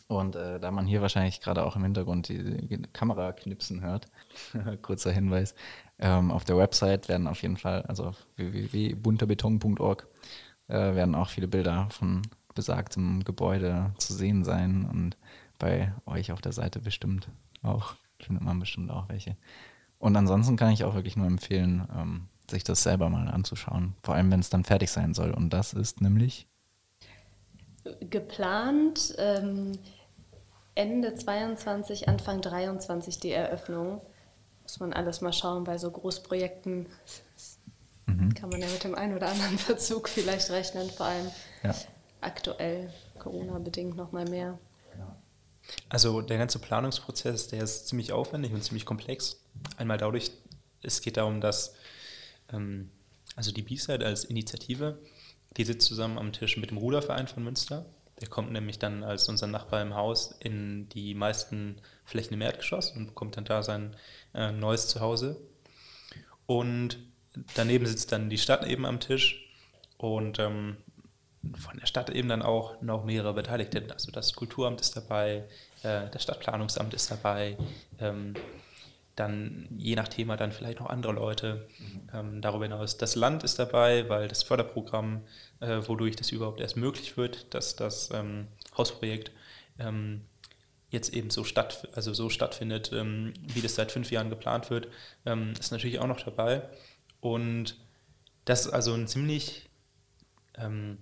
[0.07, 4.07] Und äh, da man hier wahrscheinlich gerade auch im Hintergrund die, Kamera knipsen hört,
[4.83, 5.55] kurzer Hinweis,
[5.99, 10.07] ähm, auf der Website werden auf jeden Fall, also auf www.bunterbeton.org,
[10.69, 12.23] äh, werden auch viele Bilder von
[12.55, 15.17] besagtem Gebäude zu sehen sein und
[15.59, 17.29] bei euch auf der Seite bestimmt
[17.63, 19.37] auch, findet man bestimmt auch welche.
[19.99, 23.95] Und ansonsten kann ich auch wirklich nur empfehlen, ähm, sich das selber mal anzuschauen.
[24.03, 25.33] Vor allem, wenn es dann fertig sein soll.
[25.33, 26.47] Und das ist nämlich
[28.11, 29.79] geplant ähm,
[30.75, 34.01] Ende 22, Anfang 23 die Eröffnung.
[34.63, 36.87] Muss man alles mal schauen bei so Großprojekten.
[38.07, 38.35] Mhm.
[38.35, 41.31] Kann man ja mit dem einen oder anderen Verzug vielleicht rechnen, vor allem
[41.63, 41.75] ja.
[42.21, 44.59] aktuell Corona-bedingt noch mal mehr.
[45.89, 49.41] Also der ganze Planungsprozess, der ist ziemlich aufwendig und ziemlich komplex.
[49.77, 50.31] Einmal dadurch,
[50.83, 51.75] es geht darum, dass
[52.53, 52.91] ähm,
[53.37, 54.99] also die B-Side als Initiative,
[55.59, 57.85] die sitzt zusammen am Tisch mit dem Ruderverein von Münster.
[58.21, 62.91] Der kommt nämlich dann als unser Nachbar im Haus in die meisten Flächen im Erdgeschoss
[62.93, 63.95] und bekommt dann da sein
[64.35, 65.37] äh, neues Zuhause.
[66.47, 66.99] Und
[67.55, 69.45] daneben sitzt dann die Stadt eben am Tisch
[69.99, 70.79] und ähm,
[71.55, 73.85] von der Stadt eben dann auch noch mehrere Beteiligte.
[73.93, 75.45] Also das Kulturamt ist dabei,
[75.83, 77.57] äh, das Stadtplanungsamt ist dabei,
[78.01, 78.35] ähm,
[79.19, 81.69] dann je nach Thema dann vielleicht noch andere Leute.
[82.13, 85.23] Ähm, darüber hinaus das Land ist dabei, weil das Förderprogramm,
[85.61, 89.31] äh, wodurch das überhaupt erst möglich wird, dass das ähm, Hausprojekt
[89.79, 90.23] ähm,
[90.91, 94.89] jetzt eben so, statt, also so stattfindet, ähm, wie das seit fünf Jahren geplant wird,
[95.27, 96.63] ähm, ist natürlich auch noch dabei.
[97.21, 97.77] Und
[98.45, 99.69] das ist also ein ziemlich
[100.57, 100.99] ähm,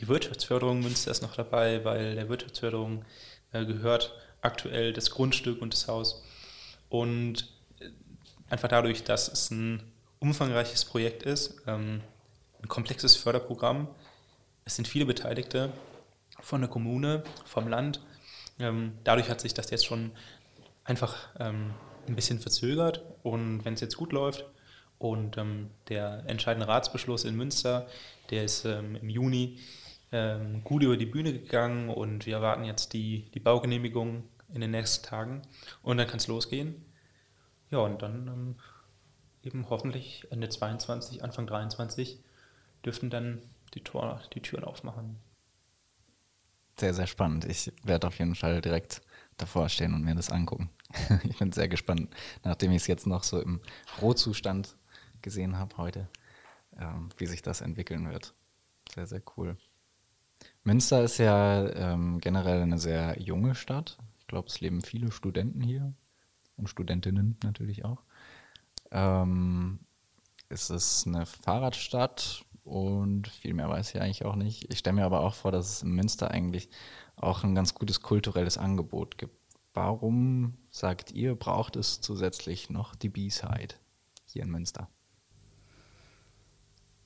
[0.00, 3.04] die Wirtschaftsförderung Münster ist noch dabei, weil der Wirtschaftsförderung
[3.52, 6.22] äh, gehört aktuell das Grundstück und das Haus.
[7.00, 7.48] Und
[7.80, 7.90] äh,
[8.48, 9.82] einfach dadurch, dass es ein
[10.18, 12.00] umfangreiches Projekt ist, ähm,
[12.62, 13.88] ein komplexes Förderprogramm,
[14.64, 15.72] es sind viele Beteiligte
[16.40, 18.00] von der Kommune, vom Land.
[18.58, 20.12] Ähm, dadurch hat sich das jetzt schon
[20.84, 21.74] einfach ähm,
[22.08, 24.46] ein bisschen verzögert und wenn es jetzt gut läuft
[24.98, 25.36] und
[25.88, 27.86] der entscheidende Ratsbeschluss in Münster,
[28.30, 29.58] der ist im Juni,
[30.64, 34.22] gut über die Bühne gegangen und wir erwarten jetzt die, die Baugenehmigung
[34.54, 35.42] in den nächsten Tagen
[35.82, 36.85] und dann kann es losgehen.
[37.70, 38.56] Ja, und dann ähm,
[39.42, 42.22] eben hoffentlich Ende 22, Anfang 23
[42.84, 43.42] dürften dann
[43.74, 45.16] die, Tor, die Türen aufmachen.
[46.78, 47.44] Sehr, sehr spannend.
[47.46, 49.00] Ich werde auf jeden Fall direkt
[49.36, 50.70] davor stehen und mir das angucken.
[51.24, 53.60] ich bin sehr gespannt, nachdem ich es jetzt noch so im
[54.00, 54.76] Rohzustand
[55.22, 56.08] gesehen habe heute,
[56.78, 58.34] ähm, wie sich das entwickeln wird.
[58.94, 59.56] Sehr, sehr cool.
[60.62, 63.98] Münster ist ja ähm, generell eine sehr junge Stadt.
[64.20, 65.94] Ich glaube, es leben viele Studenten hier
[66.56, 68.02] und Studentinnen natürlich auch.
[68.90, 69.80] Ähm,
[70.48, 74.72] es ist eine Fahrradstadt und viel mehr weiß ich eigentlich auch nicht.
[74.72, 76.68] Ich stelle mir aber auch vor, dass es in Münster eigentlich
[77.16, 79.34] auch ein ganz gutes kulturelles Angebot gibt.
[79.74, 83.74] Warum, sagt ihr, braucht es zusätzlich noch die B-Side
[84.24, 84.88] hier in Münster?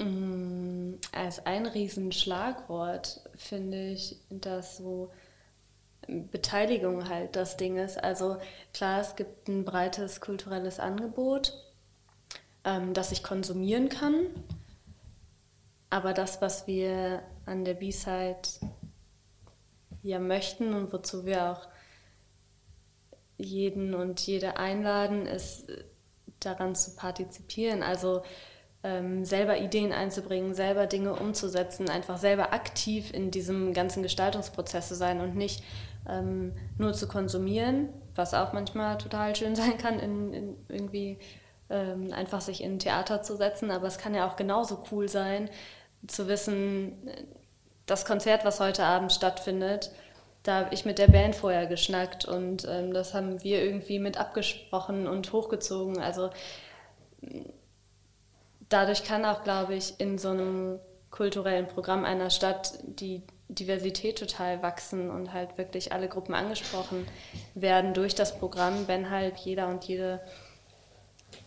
[0.01, 5.11] Mm, als ein Riesenschlagwort finde ich, dass so
[6.31, 8.03] Beteiligung halt das Ding ist.
[8.03, 8.37] Also
[8.73, 11.55] klar, es gibt ein breites kulturelles Angebot,
[12.65, 14.27] ähm, das ich konsumieren kann.
[15.91, 18.43] Aber das, was wir an der B-Side
[20.03, 21.69] ja möchten und wozu wir auch
[23.37, 25.67] jeden und jede einladen, ist
[26.39, 27.83] daran zu partizipieren.
[27.83, 28.23] Also
[28.83, 34.95] ähm, selber Ideen einzubringen, selber Dinge umzusetzen, einfach selber aktiv in diesem ganzen Gestaltungsprozess zu
[34.95, 35.63] sein und nicht
[36.09, 41.19] ähm, nur zu konsumieren, was auch manchmal total schön sein kann, in, in irgendwie
[41.69, 43.71] ähm, einfach sich in Theater zu setzen.
[43.71, 45.49] Aber es kann ja auch genauso cool sein,
[46.07, 46.93] zu wissen,
[47.87, 49.91] das Konzert, was heute Abend stattfindet,
[50.43, 54.17] da habe ich mit der Band vorher geschnackt und ähm, das haben wir irgendwie mit
[54.17, 55.99] abgesprochen und hochgezogen.
[56.01, 56.31] Also
[58.69, 60.79] dadurch kann auch, glaube ich, in so einem
[61.11, 63.23] kulturellen Programm einer Stadt die
[63.55, 67.07] Diversität total wachsen und halt wirklich alle Gruppen angesprochen
[67.55, 70.21] werden durch das Programm, wenn halt jeder und jede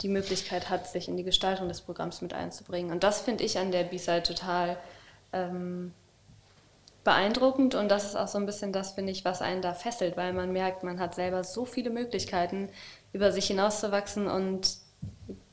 [0.02, 2.92] die Möglichkeit hat, sich in die Gestaltung des Programms mit einzubringen.
[2.92, 4.78] Und das finde ich an der B-Side total
[5.32, 5.94] ähm,
[7.04, 10.16] beeindruckend und das ist auch so ein bisschen das, finde ich, was einen da fesselt,
[10.16, 12.70] weil man merkt, man hat selber so viele Möglichkeiten,
[13.12, 14.78] über sich hinauszuwachsen und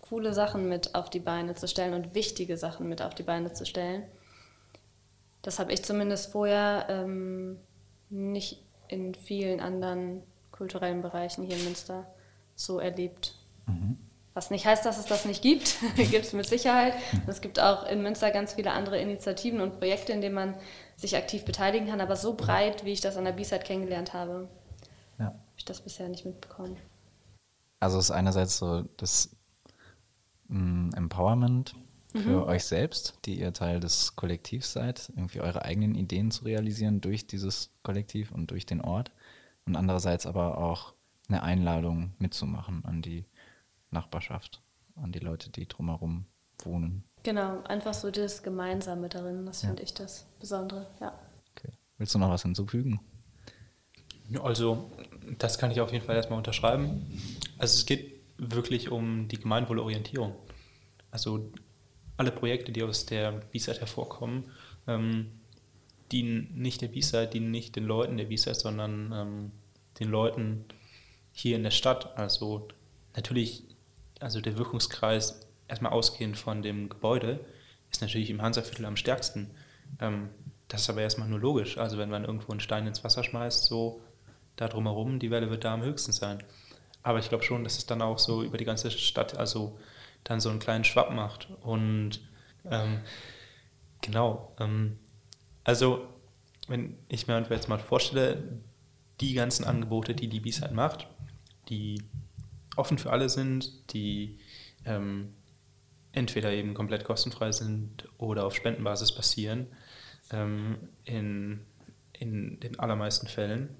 [0.00, 3.52] coole Sachen mit auf die Beine zu stellen und wichtige Sachen mit auf die Beine
[3.52, 4.04] zu stellen.
[5.42, 7.58] Das habe ich zumindest vorher ähm,
[8.10, 12.06] nicht in vielen anderen kulturellen Bereichen hier in Münster
[12.54, 13.34] so erlebt.
[13.66, 13.96] Mhm.
[14.34, 16.94] Was nicht heißt, dass es das nicht gibt, gibt es mit Sicherheit.
[17.12, 20.54] Und es gibt auch in Münster ganz viele andere Initiativen und Projekte, in denen man
[20.96, 24.48] sich aktiv beteiligen kann, aber so breit, wie ich das an der B-Side kennengelernt habe,
[25.18, 25.26] ja.
[25.26, 26.76] habe ich das bisher nicht mitbekommen.
[27.80, 29.30] Also es ist einerseits so das
[30.48, 31.74] mm, Empowerment
[32.12, 32.42] für mhm.
[32.42, 37.26] euch selbst, die ihr Teil des Kollektivs seid, irgendwie eure eigenen Ideen zu realisieren durch
[37.26, 39.12] dieses Kollektiv und durch den Ort.
[39.66, 40.94] Und andererseits aber auch
[41.28, 43.24] eine Einladung mitzumachen an die
[43.90, 44.60] Nachbarschaft,
[44.96, 46.26] an die Leute, die drumherum
[46.64, 47.04] wohnen.
[47.22, 49.68] Genau, einfach so das Gemeinsame darin, das ja.
[49.68, 51.12] finde ich das Besondere, ja.
[51.56, 51.72] Okay.
[51.98, 53.00] Willst du noch was hinzufügen?
[54.42, 54.90] Also,
[55.38, 57.06] das kann ich auf jeden Fall erstmal unterschreiben.
[57.58, 60.34] Also es geht wirklich um die Gemeinwohlorientierung.
[61.10, 61.52] Also
[62.20, 64.44] alle Projekte, die aus der B-Side hervorkommen,
[64.86, 65.32] ähm,
[66.12, 69.52] dienen nicht der B-Side, dienen nicht den Leuten der B-Side, sondern ähm,
[69.98, 70.66] den Leuten
[71.32, 72.18] hier in der Stadt.
[72.18, 72.68] Also
[73.16, 73.64] natürlich
[74.20, 77.40] also der Wirkungskreis erstmal ausgehend von dem Gebäude
[77.90, 79.50] ist natürlich im Hansaviertel am stärksten.
[79.98, 80.28] Ähm,
[80.68, 81.78] das ist aber erstmal nur logisch.
[81.78, 84.02] Also wenn man irgendwo einen Stein ins Wasser schmeißt, so
[84.56, 86.44] da drumherum, die Welle wird da am höchsten sein.
[87.02, 89.78] Aber ich glaube schon, dass es dann auch so über die ganze Stadt, also
[90.24, 91.48] dann so einen kleinen Schwapp macht.
[91.60, 92.20] Und
[92.64, 93.00] ähm,
[94.00, 94.98] genau, ähm,
[95.64, 96.06] also
[96.68, 98.60] wenn ich mir jetzt mal vorstelle,
[99.20, 101.06] die ganzen Angebote, die die B-Side macht,
[101.68, 102.02] die
[102.76, 104.38] offen für alle sind, die
[104.84, 105.34] ähm,
[106.12, 109.66] entweder eben komplett kostenfrei sind oder auf Spendenbasis passieren,
[110.32, 111.60] ähm, in,
[112.12, 113.76] in den allermeisten Fällen.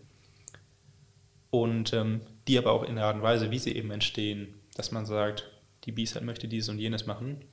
[1.51, 4.93] Und ähm, die aber auch in der Art und Weise, wie sie eben entstehen, dass
[4.93, 5.50] man sagt,
[5.85, 7.45] die B-Side möchte dieses und jenes machen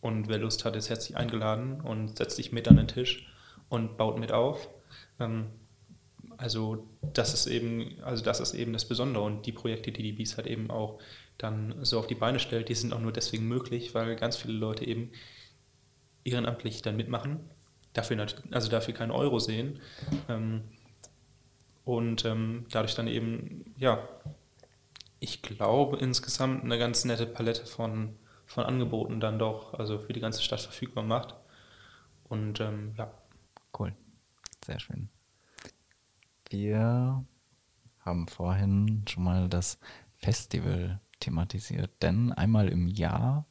[0.00, 3.26] und wer Lust hat, ist herzlich eingeladen und setzt sich mit an den Tisch
[3.68, 4.68] und baut mit auf.
[5.18, 5.46] Ähm,
[6.36, 10.12] also das ist eben, also das ist eben das Besondere und die Projekte, die die
[10.12, 11.00] BIS halt eben auch
[11.36, 14.54] dann so auf die Beine stellt, die sind auch nur deswegen möglich, weil ganz viele
[14.54, 15.10] Leute eben
[16.24, 17.40] ehrenamtlich dann mitmachen,
[17.92, 19.80] dafür also dafür keinen Euro sehen
[20.28, 20.62] ähm,
[21.84, 24.08] und ähm, dadurch dann eben, ja,
[25.20, 30.20] ich glaube insgesamt eine ganz nette Palette von, von Angeboten dann doch, also für die
[30.20, 31.34] ganze Stadt verfügbar macht
[32.24, 33.10] und ähm, ja.
[33.78, 33.94] Cool,
[34.64, 35.08] sehr schön.
[36.50, 37.24] Wir
[38.00, 39.78] haben vorhin schon mal das
[40.14, 43.46] Festival thematisiert, denn einmal im Jahr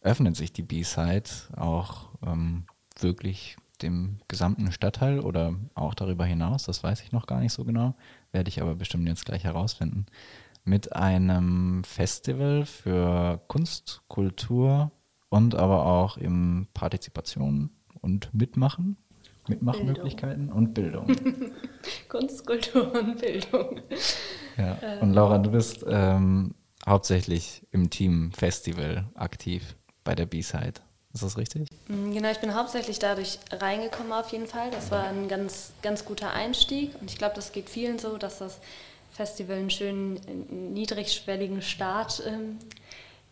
[0.00, 2.66] öffnet sich die B-Side auch ähm,
[3.00, 7.64] wirklich dem gesamten Stadtteil oder auch darüber hinaus, das weiß ich noch gar nicht so
[7.64, 7.94] genau,
[8.32, 10.06] werde ich aber bestimmt jetzt gleich herausfinden,
[10.68, 14.92] mit einem Festival für Kunst, Kultur
[15.30, 18.96] und aber auch im Partizipation und Mitmachen.
[19.48, 21.06] Mitmachmöglichkeiten und Bildung.
[22.08, 23.80] Kunst, Kultur und Bildung.
[24.58, 24.76] Ja.
[24.82, 25.00] Äh.
[25.00, 26.54] Und Laura, du bist ähm,
[26.86, 30.74] hauptsächlich im Team Festival aktiv bei der B-Side.
[31.14, 31.66] Ist das richtig?
[31.88, 34.70] Mm, genau, ich bin hauptsächlich dadurch reingekommen auf jeden Fall.
[34.70, 38.38] Das war ein ganz, ganz guter Einstieg und ich glaube, das geht vielen so, dass
[38.38, 38.60] das
[39.18, 40.14] Festival einen schönen
[40.74, 42.60] niedrigschwelligen Start ähm,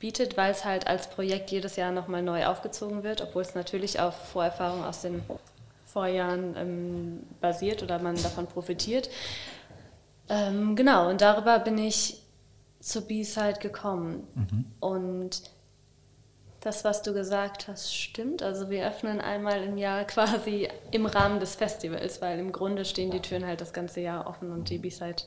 [0.00, 4.00] bietet, weil es halt als Projekt jedes Jahr nochmal neu aufgezogen wird, obwohl es natürlich
[4.00, 5.22] auf Vorerfahrung aus den
[5.84, 9.08] Vorjahren ähm, basiert oder man davon profitiert.
[10.28, 12.20] Ähm, genau, und darüber bin ich
[12.80, 14.26] zur B-Side gekommen.
[14.34, 14.64] Mhm.
[14.80, 15.42] Und
[16.62, 18.42] das, was du gesagt hast, stimmt.
[18.42, 23.12] Also wir öffnen einmal im Jahr quasi im Rahmen des Festivals, weil im Grunde stehen
[23.12, 25.22] die Türen halt das ganze Jahr offen und die B-Side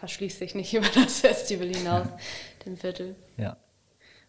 [0.00, 2.08] verschließt sich nicht über das Festival hinaus,
[2.66, 3.14] dem Viertel.
[3.36, 3.56] Ja.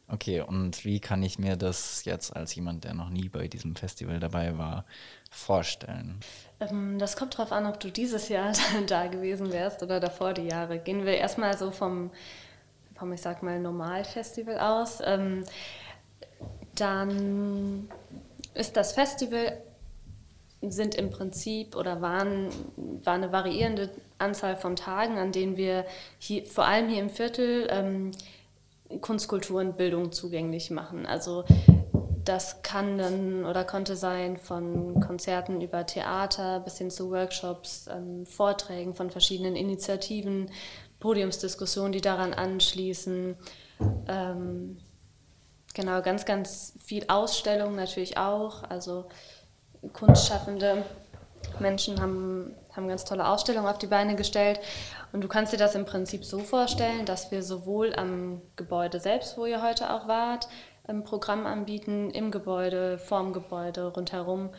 [0.08, 3.78] Okay, und wie kann ich mir das jetzt als jemand, der noch nie bei diesem
[3.78, 4.84] Festival dabei war,
[5.32, 6.20] vorstellen?
[6.60, 8.52] Ähm, das kommt darauf an, ob du dieses Jahr
[8.88, 10.80] da gewesen wärst oder davor die Jahre.
[10.80, 12.12] Gehen wir erstmal so vom,
[12.96, 15.00] vom ich sag mal, Normalfestival aus.
[15.02, 15.46] Ähm,
[16.76, 17.90] dann
[18.54, 19.62] ist das Festival
[20.62, 22.50] sind im Prinzip oder waren,
[23.04, 25.86] war eine variierende Anzahl von Tagen, an denen wir
[26.20, 28.12] hier, vor allem hier im Viertel ähm,
[29.00, 31.06] Kunst, Kultur und Bildung zugänglich machen.
[31.06, 31.46] Also
[32.24, 38.26] das kann dann oder konnte sein von Konzerten über Theater bis hin zu Workshops, ähm,
[38.26, 40.52] Vorträgen von verschiedenen Initiativen,
[41.00, 43.36] Podiumsdiskussionen, die daran anschließen.
[44.08, 44.78] Ähm,
[45.74, 48.64] genau, ganz, ganz viel Ausstellung natürlich auch.
[48.64, 49.06] Also
[49.94, 50.84] Kunstschaffende
[51.60, 54.60] Menschen haben, haben ganz tolle Ausstellungen auf die Beine gestellt.
[55.12, 59.38] Und du kannst dir das im Prinzip so vorstellen, dass wir sowohl am Gebäude selbst,
[59.38, 60.48] wo ihr heute auch wart,
[60.88, 64.50] ein Programm anbieten, im Gebäude, vorm Gebäude, rundherum,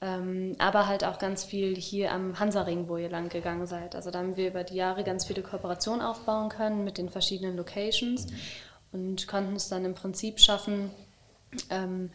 [0.00, 3.96] ähm, aber halt auch ganz viel hier am Hansaring, wo ihr lang gegangen seid.
[3.96, 7.56] Also da haben wir über die Jahre ganz viele Kooperationen aufbauen können mit den verschiedenen
[7.56, 8.26] Locations
[8.92, 10.90] und konnten es dann im Prinzip schaffen,
[11.70, 12.10] ähm,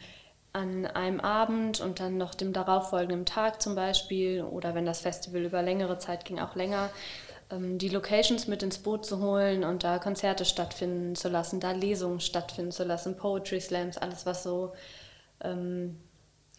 [0.54, 5.42] an einem Abend und dann noch dem darauffolgenden Tag zum Beispiel oder wenn das Festival
[5.42, 6.90] über längere Zeit ging, auch länger,
[7.50, 11.72] ähm, die Locations mit ins Boot zu holen und da Konzerte stattfinden zu lassen, da
[11.72, 14.72] Lesungen stattfinden zu lassen, Poetry Slams, alles was so,
[15.42, 15.98] ähm,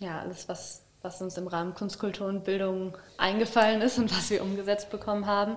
[0.01, 4.29] ja, alles was, was uns im Rahmen Kunst, Kultur und Bildung eingefallen ist und was
[4.29, 5.55] wir umgesetzt bekommen haben.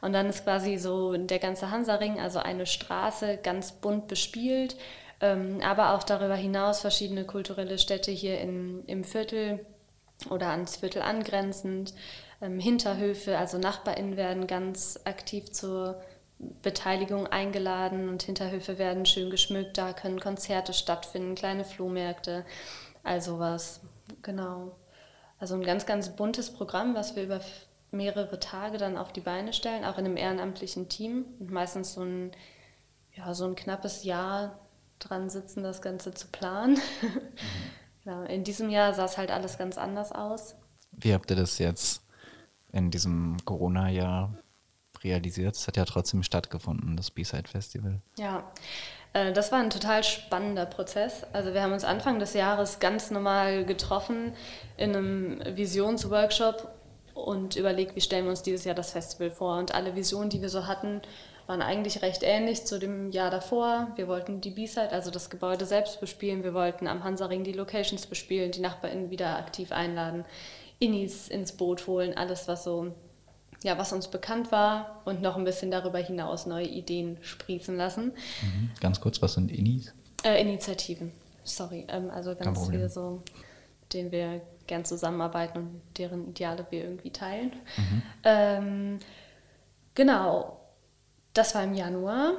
[0.00, 4.74] Und dann ist quasi so der ganze Hansaring, also eine Straße, ganz bunt bespielt
[5.20, 9.64] ähm, aber auch darüber hinaus verschiedene kulturelle Städte hier in, im Viertel
[10.30, 11.94] oder ans Viertel angrenzend.
[12.40, 16.00] Ähm, Hinterhöfe, also NachbarInnen werden ganz aktiv zur
[16.62, 19.76] Beteiligung eingeladen und Hinterhöfe werden schön geschmückt.
[19.76, 22.44] Da können Konzerte stattfinden, kleine Flohmärkte,
[23.02, 23.80] also was,
[24.22, 24.76] genau.
[25.40, 27.40] Also ein ganz, ganz buntes Programm, was wir über
[27.90, 32.02] mehrere Tage dann auf die Beine stellen, auch in einem ehrenamtlichen Team und meistens so
[32.02, 32.32] ein,
[33.14, 34.58] ja, so ein knappes Jahr
[34.98, 36.78] dran sitzen, das Ganze zu planen.
[38.04, 38.22] Genau.
[38.22, 40.54] In diesem Jahr sah es halt alles ganz anders aus.
[40.92, 42.00] Wie habt ihr das jetzt
[42.72, 44.32] in diesem Corona-Jahr
[45.04, 45.56] realisiert?
[45.56, 48.00] Es hat ja trotzdem stattgefunden, das B-Side Festival.
[48.16, 48.50] Ja,
[49.12, 51.24] äh, das war ein total spannender Prozess.
[51.34, 54.32] Also wir haben uns Anfang des Jahres ganz normal getroffen
[54.78, 56.70] in einem Visionsworkshop
[57.12, 59.58] und überlegt, wie stellen wir uns dieses Jahr das Festival vor.
[59.58, 61.02] Und alle Visionen, die wir so hatten,
[61.48, 63.88] waren eigentlich recht ähnlich zu dem Jahr davor.
[63.96, 66.44] Wir wollten die B-Side, also das Gebäude selbst bespielen.
[66.44, 70.26] Wir wollten am Hansaring die Locations bespielen, die NachbarInnen wieder aktiv einladen,
[70.78, 72.92] Innis ins Boot holen, alles, was so,
[73.64, 78.12] ja, was uns bekannt war und noch ein bisschen darüber hinaus neue Ideen sprießen lassen.
[78.42, 78.70] Mhm.
[78.80, 79.94] Ganz kurz, was sind Innis?
[80.24, 81.12] Äh, Initiativen,
[81.44, 81.86] sorry.
[81.88, 83.22] Ähm, also ganz viele so,
[83.80, 87.52] mit denen wir gern zusammenarbeiten und deren Ideale wir irgendwie teilen.
[87.78, 88.02] Mhm.
[88.24, 88.98] Ähm,
[89.94, 90.57] genau,
[91.38, 92.34] das war im Januar.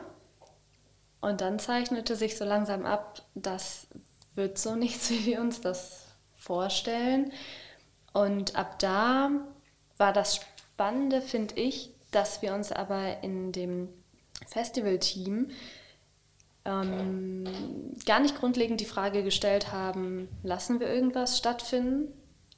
[1.21, 3.88] Und dann zeichnete sich so langsam ab, das
[4.35, 6.05] wird so nichts, wie wir uns das
[6.38, 7.31] vorstellen.
[8.13, 9.31] Und ab da
[9.97, 13.89] war das Spannende, finde ich, dass wir uns aber in dem
[14.47, 15.51] Festivalteam
[16.65, 17.45] ähm,
[18.05, 22.13] gar nicht grundlegend die Frage gestellt haben, lassen wir irgendwas stattfinden?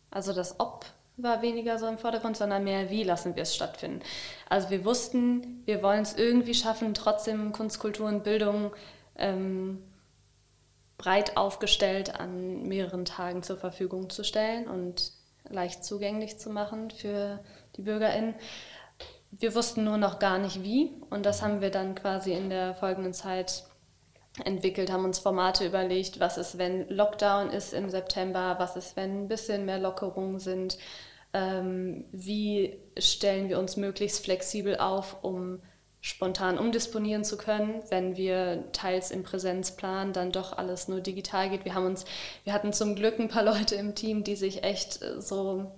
[0.09, 0.85] Also das Ob
[1.23, 4.01] war weniger so im Vordergrund, sondern mehr, wie lassen wir es stattfinden.
[4.49, 8.71] Also wir wussten, wir wollen es irgendwie schaffen, trotzdem Kunst, Kultur und Bildung
[9.17, 9.83] ähm,
[10.97, 15.13] breit aufgestellt an mehreren Tagen zur Verfügung zu stellen und
[15.49, 17.39] leicht zugänglich zu machen für
[17.75, 18.35] die BürgerInnen.
[19.31, 22.75] Wir wussten nur noch gar nicht wie und das haben wir dann quasi in der
[22.75, 23.63] folgenden Zeit
[24.45, 29.23] entwickelt, haben uns Formate überlegt, was ist, wenn Lockdown ist im September, was ist, wenn
[29.23, 30.77] ein bisschen mehr Lockerungen sind,
[31.33, 35.61] ähm, wie stellen wir uns möglichst flexibel auf, um
[36.01, 41.63] spontan umdisponieren zu können, wenn wir teils im Präsenzplan dann doch alles nur digital geht.
[41.63, 42.05] Wir haben uns,
[42.43, 45.71] wir hatten zum Glück ein paar Leute im Team, die sich echt äh, so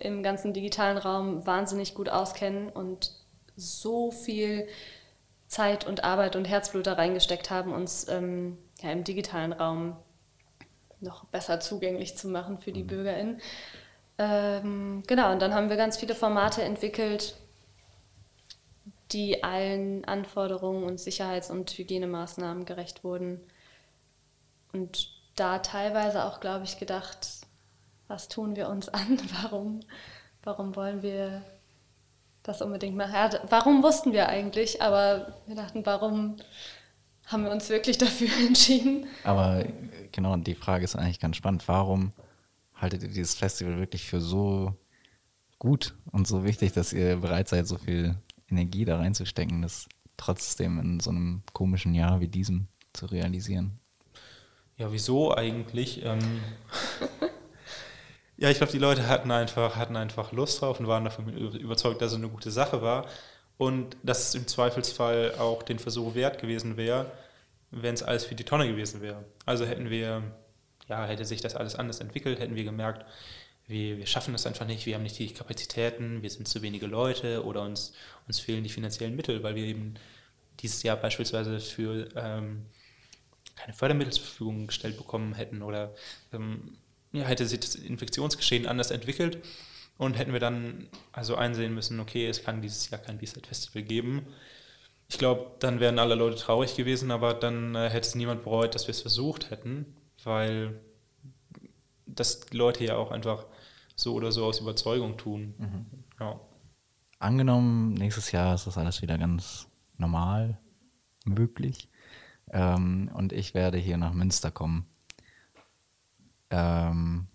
[0.00, 3.12] im ganzen digitalen Raum wahnsinnig gut auskennen und
[3.56, 4.68] so viel
[5.48, 9.96] Zeit und Arbeit und Herzblut da reingesteckt haben, uns ähm, ja, im digitalen Raum
[11.00, 12.88] noch besser zugänglich zu machen für die mhm.
[12.88, 13.40] BürgerInnen.
[14.18, 17.36] Ähm, genau, und dann haben wir ganz viele Formate entwickelt,
[19.12, 23.40] die allen Anforderungen und Sicherheits- und Hygienemaßnahmen gerecht wurden.
[24.72, 27.28] Und da teilweise auch, glaube ich, gedacht,
[28.08, 29.18] was tun wir uns an?
[29.42, 29.80] Warum,
[30.42, 31.42] warum wollen wir
[32.42, 33.14] das unbedingt machen?
[33.14, 34.82] Ja, warum wussten wir eigentlich?
[34.82, 36.36] Aber wir dachten, warum
[37.26, 39.06] haben wir uns wirklich dafür entschieden?
[39.22, 39.64] Aber
[40.12, 41.66] genau, die Frage ist eigentlich ganz spannend.
[41.68, 42.12] Warum
[42.78, 44.74] haltet ihr dieses Festival wirklich für so
[45.58, 48.16] gut und so wichtig, dass ihr bereit seid, so viel
[48.48, 53.78] Energie da reinzustecken, das trotzdem in so einem komischen Jahr wie diesem zu realisieren?
[54.76, 56.04] Ja, wieso eigentlich?
[56.04, 56.20] Ähm
[58.36, 62.00] ja, ich glaube, die Leute hatten einfach, hatten einfach Lust drauf und waren davon überzeugt,
[62.00, 63.06] dass es eine gute Sache war.
[63.56, 67.10] Und dass es im Zweifelsfall auch den Versuch wert gewesen wäre,
[67.72, 69.24] wenn es alles für die Tonne gewesen wäre.
[69.46, 70.22] Also hätten wir
[70.88, 73.04] ja, hätte sich das alles anders entwickelt, hätten wir gemerkt,
[73.66, 76.86] wir, wir schaffen das einfach nicht, wir haben nicht die Kapazitäten, wir sind zu wenige
[76.86, 77.92] Leute oder uns,
[78.26, 79.94] uns fehlen die finanziellen Mittel, weil wir eben
[80.60, 82.64] dieses Jahr beispielsweise für ähm,
[83.56, 85.94] keine Fördermittel zur Verfügung gestellt bekommen hätten oder
[86.32, 86.78] ähm,
[87.12, 89.38] ja, hätte sich das Infektionsgeschehen anders entwickelt
[89.98, 94.26] und hätten wir dann also einsehen müssen, okay, es kann dieses Jahr kein B-Side-Festival geben.
[95.08, 98.74] Ich glaube, dann wären alle Leute traurig gewesen, aber dann äh, hätte es niemand bereut,
[98.74, 99.86] dass wir es versucht hätten,
[100.24, 100.80] weil
[102.06, 103.46] das die Leute ja auch einfach
[103.94, 105.54] so oder so aus Überzeugung tun.
[105.58, 105.86] Mhm.
[106.20, 106.40] Ja.
[107.18, 109.66] Angenommen, nächstes Jahr ist das alles wieder ganz
[109.96, 110.58] normal
[111.24, 111.88] möglich
[112.50, 114.86] ähm, und ich werde hier nach Münster kommen.
[116.50, 117.26] Ähm,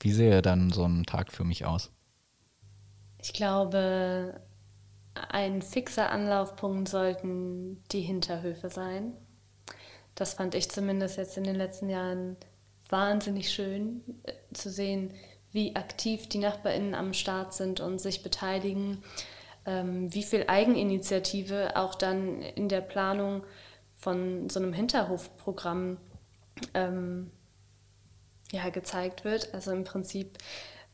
[0.00, 1.90] wie sähe dann so ein Tag für mich aus?
[3.18, 4.40] Ich glaube,
[5.14, 9.14] ein fixer Anlaufpunkt sollten die Hinterhöfe sein.
[10.14, 12.36] Das fand ich zumindest jetzt in den letzten Jahren
[12.88, 15.12] wahnsinnig schön äh, zu sehen,
[15.52, 19.02] wie aktiv die NachbarInnen am Start sind und sich beteiligen,
[19.66, 23.44] ähm, wie viel Eigeninitiative auch dann in der Planung
[23.96, 25.98] von so einem Hinterhofprogramm
[26.74, 27.30] ähm,
[28.52, 29.54] ja, gezeigt wird.
[29.54, 30.38] Also im Prinzip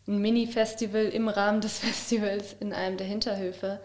[0.07, 3.81] ein Mini-Festival im Rahmen des Festivals in einem der Hinterhöfe.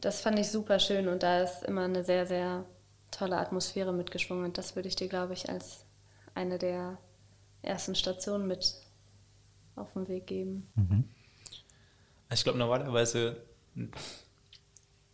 [0.00, 2.64] Das fand ich super schön und da ist immer eine sehr, sehr
[3.10, 4.44] tolle Atmosphäre mitgeschwungen.
[4.44, 5.84] Und das würde ich dir, glaube ich, als
[6.34, 6.98] eine der
[7.62, 8.74] ersten Stationen mit
[9.76, 10.68] auf den Weg geben.
[10.74, 11.04] Mhm.
[12.30, 13.36] Ich glaube, normalerweise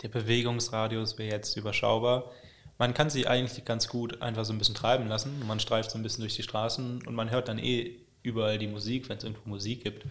[0.02, 2.30] der Bewegungsradius wäre jetzt überschaubar.
[2.78, 5.46] Man kann sie eigentlich ganz gut einfach so ein bisschen treiben lassen.
[5.46, 8.66] Man streift so ein bisschen durch die Straßen und man hört dann eh überall die
[8.66, 10.04] Musik, wenn es irgendwo Musik gibt.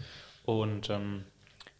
[0.45, 1.25] Und ähm,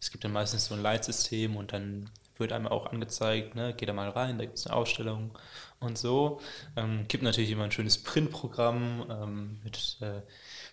[0.00, 3.88] es gibt dann meistens so ein Leitsystem und dann wird einem auch angezeigt, ne, geht
[3.88, 5.36] da mal rein, da gibt es eine Ausstellung
[5.80, 6.40] und so.
[6.76, 10.22] Ähm, gibt natürlich immer ein schönes Printprogramm ähm, mit äh,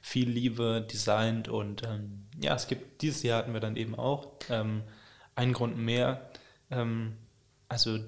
[0.02, 4.34] viel Liebe designt und ähm, ja, es gibt, dieses Jahr hatten wir dann eben auch
[4.50, 4.84] ähm,
[5.36, 6.30] einen Grund mehr,
[6.72, 7.18] ähm,
[7.70, 8.00] also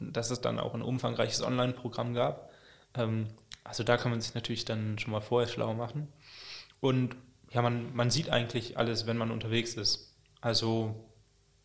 [0.00, 2.50] dass es dann auch ein umfangreiches Online-Programm gab.
[2.94, 3.28] Ähm,
[3.64, 6.08] also da kann man sich natürlich dann schon mal vorher schlau machen.
[6.80, 7.16] Und
[7.50, 10.14] ja, man, man sieht eigentlich alles, wenn man unterwegs ist.
[10.40, 10.96] Also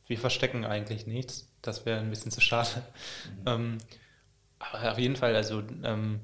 [0.08, 1.52] wir verstecken eigentlich nichts.
[1.62, 2.70] Das wäre ein bisschen zu schade.
[3.42, 3.48] Mhm.
[3.48, 3.78] Ähm,
[4.60, 6.22] aber auf jeden Fall, also, ähm,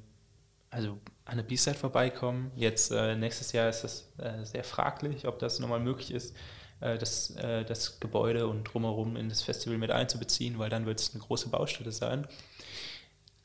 [0.70, 2.52] also an der B-Side vorbeikommen.
[2.56, 6.36] Jetzt äh, nächstes Jahr ist das äh, sehr fraglich, ob das nochmal möglich ist,
[6.80, 11.00] äh, das, äh, das Gebäude und drumherum in das Festival mit einzubeziehen, weil dann wird
[11.00, 12.28] es eine große Baustelle sein.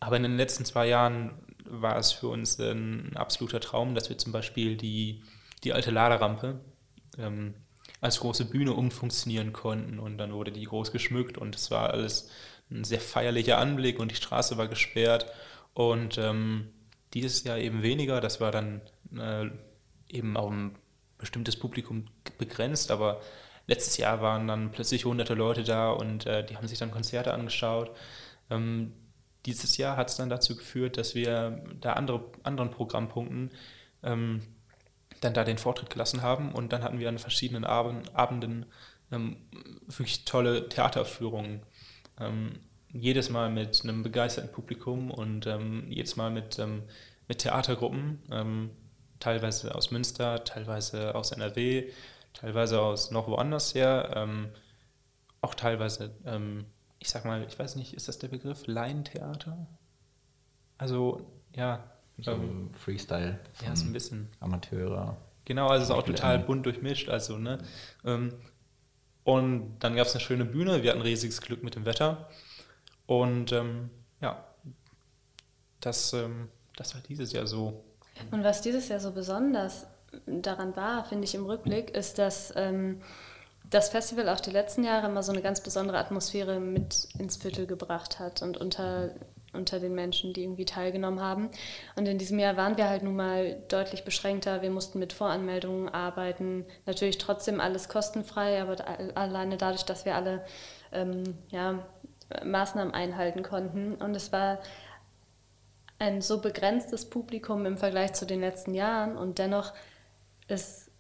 [0.01, 1.33] Aber in den letzten zwei Jahren
[1.65, 5.23] war es für uns ein absoluter Traum, dass wir zum Beispiel die,
[5.65, 6.61] die alte Laderampe
[7.19, 7.55] ähm,
[8.01, 12.31] als große Bühne umfunktionieren konnten und dann wurde die groß geschmückt und es war alles
[12.71, 15.27] ein sehr feierlicher Anblick und die Straße war gesperrt
[15.75, 16.69] und ähm,
[17.15, 18.21] dieses Jahr eben weniger.
[18.21, 18.81] Das war dann
[19.17, 19.47] äh,
[20.09, 20.77] eben auf ein
[21.17, 22.05] bestimmtes Publikum
[22.39, 23.21] begrenzt, aber
[23.67, 27.33] letztes Jahr waren dann plötzlich hunderte Leute da und äh, die haben sich dann Konzerte
[27.33, 27.91] angeschaut.
[28.51, 28.93] Ähm,
[29.47, 33.51] dieses Jahr hat es dann dazu geführt, dass wir da andere, anderen Programmpunkten
[34.03, 34.43] ähm,
[35.21, 38.67] dann da den Vortritt gelassen haben und dann hatten wir an verschiedenen Abend, Abenden
[39.11, 39.37] ähm,
[39.87, 41.63] wirklich tolle Theateraufführungen.
[42.21, 42.61] Ähm,
[42.91, 46.83] jedes Mal mit einem begeisterten Publikum und ähm, jedes Mal mit, ähm,
[47.27, 48.71] mit Theatergruppen, ähm,
[49.21, 51.91] teilweise aus Münster, teilweise aus NRW,
[52.33, 54.49] teilweise aus noch woanders her, ähm,
[55.41, 56.17] auch teilweise,
[56.99, 59.69] ich sag mal, ich weiß nicht, ist das der Begriff Laientheater?
[60.79, 61.85] Also, ja.
[62.19, 63.39] So ähm, Freestyle.
[63.65, 64.29] Ja, so ein bisschen.
[64.41, 65.17] Amateure.
[65.45, 67.59] Genau, also es ist auch total bunt durchmischt, also, ne.
[69.25, 72.29] und dann gab es eine schöne Bühne, wir hatten riesiges Glück mit dem Wetter.
[73.07, 73.89] Und ähm,
[74.21, 74.45] ja,
[75.81, 77.83] das, ähm, das war dieses Jahr so.
[78.31, 79.87] Und was dieses Jahr so besonders
[80.27, 83.01] daran war, finde ich im Rückblick, ist, dass ähm,
[83.71, 87.67] das Festival auch die letzten Jahre immer so eine ganz besondere Atmosphäre mit ins Viertel
[87.67, 89.11] gebracht hat und unter,
[89.53, 91.51] unter den Menschen, die irgendwie teilgenommen haben.
[91.97, 94.63] Und in diesem Jahr waren wir halt nun mal deutlich beschränkter.
[94.63, 96.67] Wir mussten mit Voranmeldungen arbeiten.
[96.87, 98.77] Natürlich trotzdem alles kostenfrei, aber
[99.17, 100.45] alleine dadurch, dass wir alle
[100.93, 101.87] ähm, ja,
[102.45, 103.95] Maßnahmen einhalten konnten.
[103.95, 104.59] Und es war
[105.99, 109.73] ein so begrenztes Publikum im Vergleich zu den letzten Jahren und dennoch
[110.47, 110.91] ist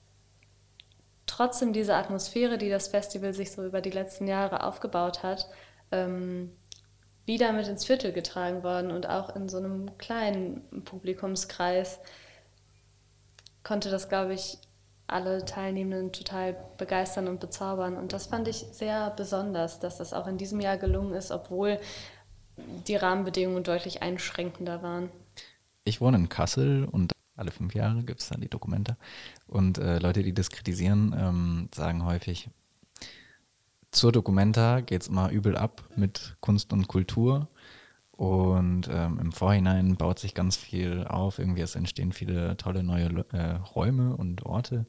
[1.27, 5.49] trotzdem diese Atmosphäre, die das Festival sich so über die letzten Jahre aufgebaut hat,
[5.93, 6.53] ähm,
[7.29, 12.01] wieder mit ins Viertel getragen worden und auch in so einem kleinen Publikumskreis
[13.63, 14.59] konnte das, glaube ich,
[15.07, 17.97] alle Teilnehmenden total begeistern und bezaubern.
[17.97, 21.79] Und das fand ich sehr besonders, dass das auch in diesem Jahr gelungen ist, obwohl
[22.87, 25.11] die Rahmenbedingungen deutlich einschränkender waren.
[25.85, 28.97] Ich wohne in Kassel und alle fünf Jahre gibt es dann die Dokumente.
[29.47, 32.51] Und äh, Leute, die das kritisieren, ähm, sagen häufig,
[33.91, 37.49] zur Documenta geht es immer übel ab mit Kunst und Kultur.
[38.13, 41.39] Und ähm, im Vorhinein baut sich ganz viel auf.
[41.39, 44.87] Irgendwie es entstehen viele tolle neue äh, Räume und Orte.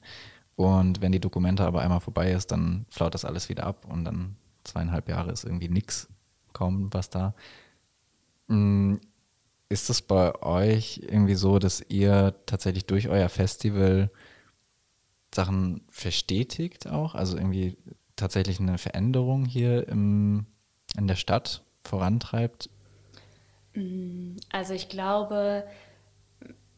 [0.55, 4.03] Und wenn die Dokumente aber einmal vorbei ist, dann flaut das alles wieder ab und
[4.03, 6.09] dann zweieinhalb Jahre ist irgendwie nichts,
[6.53, 7.33] kaum was da.
[8.47, 8.95] Mm,
[9.69, 14.11] ist das bei euch irgendwie so, dass ihr tatsächlich durch euer Festival
[15.33, 17.13] Sachen verstetigt auch?
[17.15, 17.77] Also irgendwie
[18.19, 20.45] tatsächlich eine Veränderung hier im,
[20.97, 22.69] in der Stadt vorantreibt?
[23.73, 25.65] Mm, also ich glaube,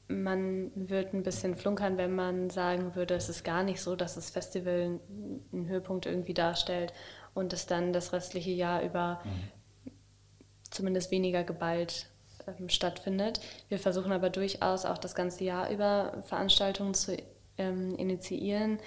[0.07, 4.15] man wird ein bisschen flunkern, wenn man sagen würde, es ist gar nicht so, dass
[4.15, 4.99] das Festival
[5.53, 6.93] einen Höhepunkt irgendwie darstellt
[7.33, 9.91] und es dann das restliche Jahr über mhm.
[10.69, 12.07] zumindest weniger geballt
[12.47, 13.39] ähm, stattfindet.
[13.69, 17.17] Wir versuchen aber durchaus auch das ganze Jahr über Veranstaltungen zu
[17.57, 18.79] ähm, initiieren,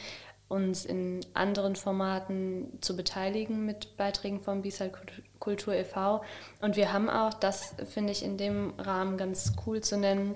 [0.54, 4.90] uns in anderen Formaten zu beteiligen mit Beiträgen vom Bisal
[5.38, 6.22] Kultur e.V.
[6.60, 10.34] Und wir haben auch, das finde ich in dem Rahmen ganz cool zu nennen,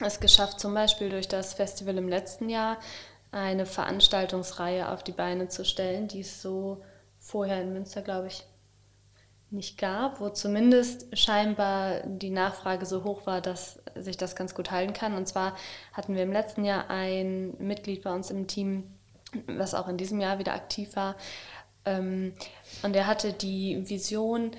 [0.00, 2.78] es geschafft, zum Beispiel durch das Festival im letzten Jahr
[3.32, 6.82] eine Veranstaltungsreihe auf die Beine zu stellen, die es so
[7.18, 8.44] vorher in Münster, glaube ich,
[9.50, 14.70] nicht gab, wo zumindest scheinbar die Nachfrage so hoch war, dass sich das ganz gut
[14.70, 15.14] halten kann.
[15.14, 15.56] Und zwar
[15.92, 18.84] hatten wir im letzten Jahr ein Mitglied bei uns im Team,
[19.46, 21.16] was auch in diesem Jahr wieder aktiv war.
[21.84, 22.34] Ähm,
[22.82, 24.52] und er hatte die Vision,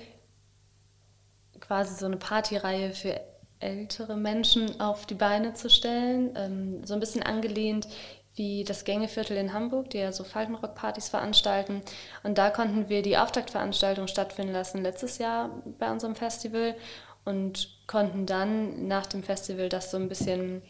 [1.60, 3.20] quasi so eine Partyreihe für
[3.60, 6.34] ältere Menschen auf die Beine zu stellen.
[6.36, 7.88] Ähm, so ein bisschen angelehnt
[8.34, 11.82] wie das Gängeviertel in Hamburg, die ja so Faltenrock-Partys veranstalten.
[12.22, 16.74] Und da konnten wir die Auftaktveranstaltung stattfinden lassen letztes Jahr bei unserem Festival
[17.24, 20.62] und konnten dann nach dem Festival das so ein bisschen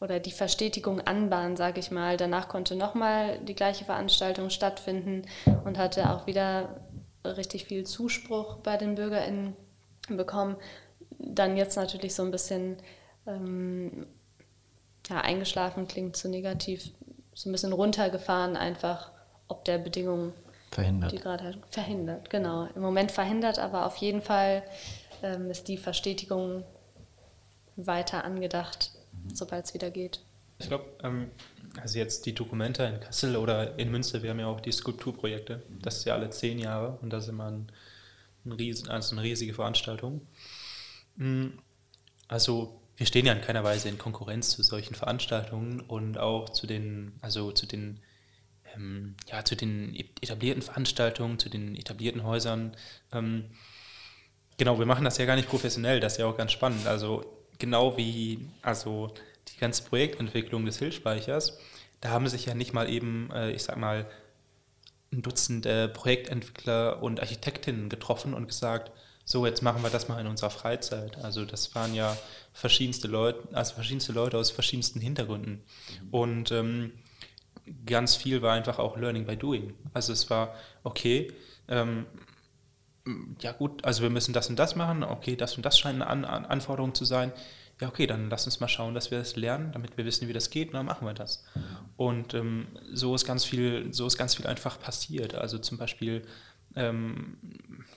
[0.00, 2.16] oder die Verstetigung anbahnen, sage ich mal.
[2.16, 5.22] Danach konnte nochmal die gleiche Veranstaltung stattfinden
[5.64, 6.80] und hatte auch wieder
[7.24, 9.54] richtig viel Zuspruch bei den BürgerInnen
[10.08, 10.56] bekommen.
[11.18, 12.78] Dann jetzt natürlich so ein bisschen
[13.26, 14.06] ähm,
[15.08, 16.90] ja, eingeschlafen klingt zu negativ,
[17.34, 19.10] so ein bisschen runtergefahren, einfach
[19.48, 20.32] ob der Bedingungen,
[20.70, 21.12] verhindert.
[21.12, 22.30] die gerade halt verhindert.
[22.30, 24.62] Genau, im Moment verhindert, aber auf jeden Fall
[25.22, 26.64] ähm, ist die Verstetigung
[27.76, 28.92] weiter angedacht.
[29.34, 30.20] Sobald es wieder geht.
[30.58, 31.30] Ich glaube, ähm,
[31.80, 35.62] also jetzt die Dokumente in Kassel oder in Münster, wir haben ja auch die Skulpturprojekte,
[35.80, 37.72] das ist ja alle zehn Jahre und das ist immer ein,
[38.44, 40.26] ein riesen, also eine riesige Veranstaltung.
[41.16, 41.48] Mm,
[42.28, 46.66] also wir stehen ja in keiner Weise in Konkurrenz zu solchen Veranstaltungen und auch zu
[46.66, 48.00] den, also zu den,
[48.76, 52.76] ähm, ja, zu den etablierten Veranstaltungen, zu den etablierten Häusern.
[53.12, 53.46] Ähm,
[54.58, 56.86] genau, wir machen das ja gar nicht professionell, das ist ja auch ganz spannend.
[56.86, 57.24] Also
[57.60, 59.14] genau wie, also
[59.48, 61.58] die ganze Projektentwicklung des Hillspeichers,
[62.00, 64.06] da haben sich ja nicht mal eben, äh, ich sag mal,
[65.12, 68.92] ein Dutzend äh, Projektentwickler und Architektinnen getroffen und gesagt,
[69.24, 71.18] so, jetzt machen wir das mal in unserer Freizeit.
[71.18, 72.16] Also das waren ja
[72.52, 75.62] verschiedenste Leute, also verschiedenste Leute aus verschiedensten Hintergründen.
[76.10, 76.92] Und ähm,
[77.86, 79.74] ganz viel war einfach auch Learning by Doing.
[79.92, 81.32] Also es war, okay,
[81.68, 82.06] ähm,
[83.40, 86.06] ja gut, also wir müssen das und das machen, okay, das und das scheint eine
[86.06, 87.32] An An Anforderung zu sein.
[87.80, 90.34] Ja, okay, dann lass uns mal schauen, dass wir das lernen, damit wir wissen, wie
[90.34, 91.44] das geht, und dann machen wir das.
[91.96, 95.34] Und ähm, so ist ganz viel, so ist ganz viel einfach passiert.
[95.34, 96.22] Also zum Beispiel
[96.76, 97.38] ähm,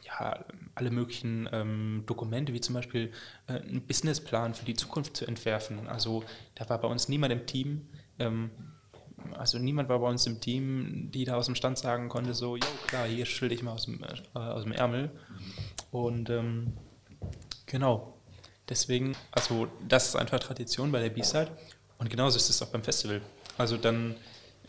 [0.05, 0.45] ja,
[0.75, 3.11] alle möglichen ähm, Dokumente, wie zum Beispiel
[3.47, 5.87] äh, einen Businessplan für die Zukunft zu entwerfen.
[5.87, 6.23] Also
[6.55, 7.89] da war bei uns niemand im Team,
[8.19, 8.51] ähm,
[9.37, 12.55] also niemand war bei uns im Team, die da aus dem Stand sagen konnte, so,
[12.55, 15.11] jo klar, hier schilde ich mal aus dem, äh, aus dem Ärmel.
[15.91, 16.73] Und ähm,
[17.65, 18.17] genau,
[18.69, 21.49] deswegen, also das ist einfach Tradition bei der B-Side
[21.97, 23.21] und genauso ist es auch beim Festival.
[23.57, 24.15] Also dann,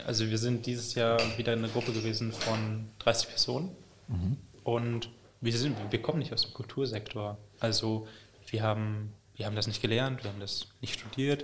[0.05, 3.71] also wir sind dieses Jahr wieder eine Gruppe gewesen von 30 Personen
[4.07, 4.37] Mhm.
[4.63, 5.09] Und
[5.41, 7.37] wir, sind, wir kommen nicht aus dem Kultursektor.
[7.59, 8.07] Also
[8.47, 11.43] wir haben, wir haben das nicht gelernt, wir haben das nicht studiert.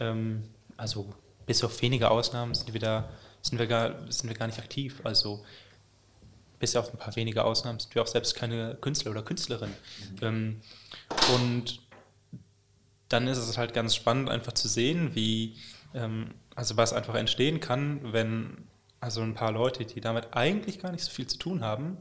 [0.00, 0.44] Ähm,
[0.76, 1.12] also
[1.46, 3.08] bis auf wenige Ausnahmen sind wir da,
[3.42, 5.00] sind wir gar, sind wir gar nicht aktiv.
[5.04, 5.44] Also
[6.58, 9.70] bis auf ein paar wenige Ausnahmen sind wir auch selbst keine Künstler oder Künstlerin.
[9.70, 10.18] Mhm.
[10.22, 10.60] Ähm,
[11.34, 11.80] und
[13.08, 15.56] dann ist es halt ganz spannend, einfach zu sehen, wie,
[15.94, 18.68] ähm, also was einfach entstehen kann, wenn
[19.00, 21.98] also ein paar Leute, die damit eigentlich gar nicht so viel zu tun haben,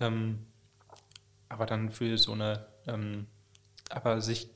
[0.00, 0.46] ähm,
[1.48, 2.66] aber dann für so eine,
[3.90, 4.48] aber sich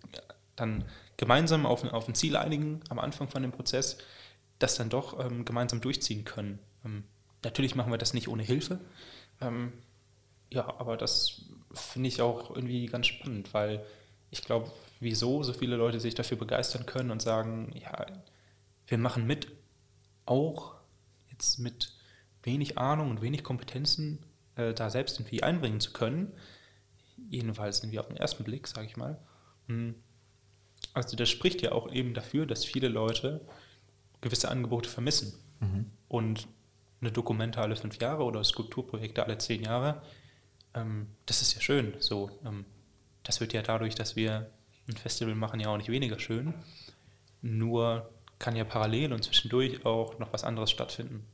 [0.56, 0.84] dann
[1.18, 3.98] gemeinsam auf, auf ein Ziel einigen am Anfang von dem Prozess,
[4.58, 6.58] das dann doch ähm, gemeinsam durchziehen können.
[6.84, 7.04] Ähm,
[7.44, 8.80] natürlich machen wir das nicht ohne Hilfe.
[9.42, 9.72] Ähm,
[10.50, 11.42] ja, aber das
[11.74, 13.84] finde ich auch irgendwie ganz spannend, weil
[14.30, 18.06] ich glaube, wieso so viele Leute sich dafür begeistern können und sagen, ja,
[18.86, 19.48] wir machen mit,
[20.24, 20.74] auch
[21.30, 21.92] jetzt mit
[22.42, 24.24] wenig Ahnung und wenig Kompetenzen
[24.56, 26.32] äh, da selbst irgendwie einbringen zu können.
[27.28, 29.18] Jedenfalls irgendwie auf den ersten Blick, sage ich mal.
[29.66, 29.94] Hm.
[30.98, 33.40] Also das spricht ja auch eben dafür, dass viele Leute
[34.20, 35.34] gewisse Angebote vermissen.
[35.60, 35.86] Mhm.
[36.08, 36.48] Und
[37.00, 40.02] eine Dokumente alle fünf Jahre oder Skulpturprojekte alle zehn Jahre,
[40.74, 41.94] ähm, das ist ja schön.
[41.98, 42.64] So, ähm,
[43.22, 44.50] das wird ja dadurch, dass wir
[44.88, 46.54] ein Festival machen, ja auch nicht weniger schön.
[47.40, 51.24] Nur kann ja parallel und zwischendurch auch noch was anderes stattfinden.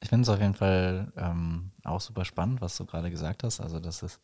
[0.00, 3.60] Ich finde es auf jeden Fall ähm, auch super spannend, was du gerade gesagt hast.
[3.60, 4.20] Also, dass es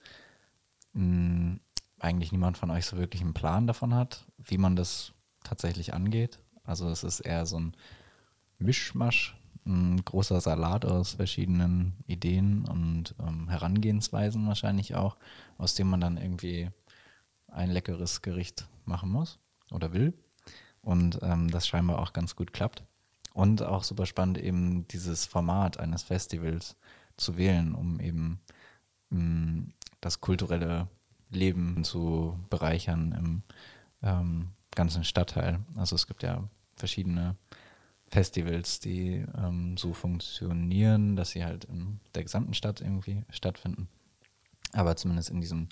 [0.92, 1.61] mh, mm,
[2.01, 5.12] eigentlich niemand von euch so wirklich einen Plan davon hat, wie man das
[5.44, 6.38] tatsächlich angeht.
[6.64, 7.76] Also, es ist eher so ein
[8.59, 9.36] Mischmasch,
[9.66, 15.16] ein großer Salat aus verschiedenen Ideen und ähm, Herangehensweisen wahrscheinlich auch,
[15.59, 16.70] aus dem man dann irgendwie
[17.49, 19.38] ein leckeres Gericht machen muss
[19.70, 20.14] oder will.
[20.80, 22.84] Und ähm, das scheinbar auch ganz gut klappt.
[23.34, 26.76] Und auch super spannend, eben dieses Format eines Festivals
[27.16, 28.40] zu wählen, um eben
[29.11, 30.88] mh, mm, das kulturelle
[31.31, 33.43] Leben zu bereichern im
[34.03, 35.61] ähm, ganzen Stadtteil.
[35.76, 37.37] Also es gibt ja verschiedene
[38.09, 43.89] Festivals, die ähm, so funktionieren, dass sie halt in der gesamten Stadt irgendwie stattfinden.
[44.72, 45.68] Aber zumindest in diesem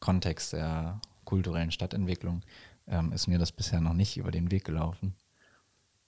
[0.00, 2.42] Kontext der kulturellen Stadtentwicklung
[2.86, 5.14] ähm, ist mir das bisher noch nicht über den Weg gelaufen.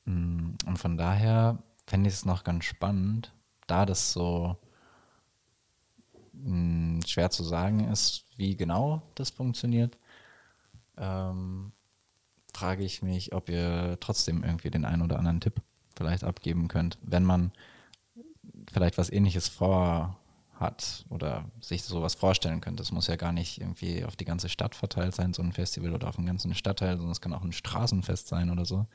[0.05, 3.33] Mm, und von daher fände ich es noch ganz spannend,
[3.67, 4.57] da das so
[6.43, 9.97] mh, schwer zu sagen ist, wie genau das funktioniert,
[10.97, 11.73] ähm,
[12.55, 15.61] frage ich mich, ob ihr trotzdem irgendwie den einen oder anderen Tipp
[15.97, 17.53] vielleicht abgeben könnt, wenn man
[18.73, 20.19] vielleicht was ähnliches vor
[20.55, 22.83] hat oder sich sowas vorstellen könnte.
[22.83, 25.93] Es muss ja gar nicht irgendwie auf die ganze Stadt verteilt sein, so ein Festival
[25.93, 28.87] oder auf den ganzen Stadtteil, sondern es kann auch ein Straßenfest sein oder so.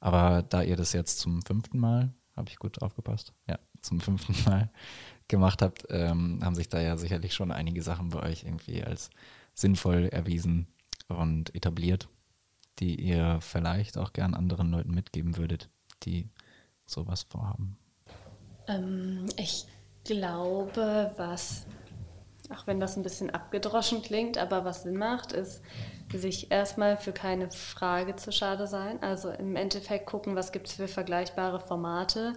[0.00, 4.34] Aber da ihr das jetzt zum fünften Mal, habe ich gut aufgepasst, ja, zum fünften
[4.50, 4.70] Mal
[5.30, 9.10] gemacht habt, ähm, haben sich da ja sicherlich schon einige Sachen bei euch irgendwie als
[9.54, 10.66] sinnvoll erwiesen
[11.08, 12.08] und etabliert,
[12.78, 15.70] die ihr vielleicht auch gern anderen Leuten mitgeben würdet,
[16.02, 16.28] die
[16.86, 17.78] sowas vorhaben.
[18.68, 19.66] Ähm, ich
[20.04, 21.66] glaube, was,
[22.54, 25.62] auch wenn das ein bisschen abgedroschen klingt, aber was Sinn macht, ist,
[26.12, 29.00] sich erstmal für keine Frage zu schade sein.
[29.02, 32.34] Also im Endeffekt gucken, was gibt es für vergleichbare Formate,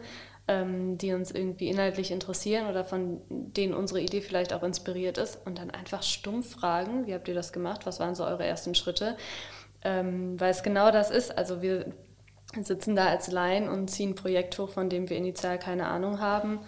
[0.47, 5.39] ähm, die uns irgendwie inhaltlich interessieren oder von denen unsere Idee vielleicht auch inspiriert ist
[5.45, 8.75] und dann einfach stumpf fragen, wie habt ihr das gemacht, was waren so eure ersten
[8.75, 9.15] Schritte,
[9.83, 11.37] ähm, weil es genau das ist.
[11.37, 11.93] Also wir
[12.61, 16.19] sitzen da als Laien und ziehen ein Projekt hoch, von dem wir initial keine Ahnung
[16.19, 16.59] haben.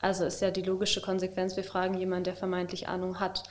[0.00, 3.42] Also ist ja die logische Konsequenz, wir fragen jemanden, der vermeintlich Ahnung hat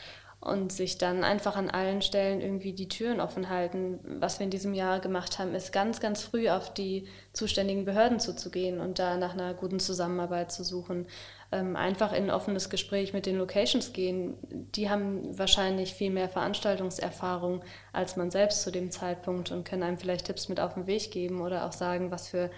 [0.46, 4.00] und sich dann einfach an allen Stellen irgendwie die Türen offen halten.
[4.04, 8.20] Was wir in diesem Jahr gemacht haben, ist ganz, ganz früh auf die zuständigen Behörden
[8.20, 11.08] zuzugehen und da nach einer guten Zusammenarbeit zu suchen.
[11.52, 14.38] Ähm, einfach in ein offenes Gespräch mit den Locations gehen.
[14.76, 19.98] Die haben wahrscheinlich viel mehr Veranstaltungserfahrung als man selbst zu dem Zeitpunkt und können einem
[19.98, 22.52] vielleicht Tipps mit auf den Weg geben oder auch sagen, was für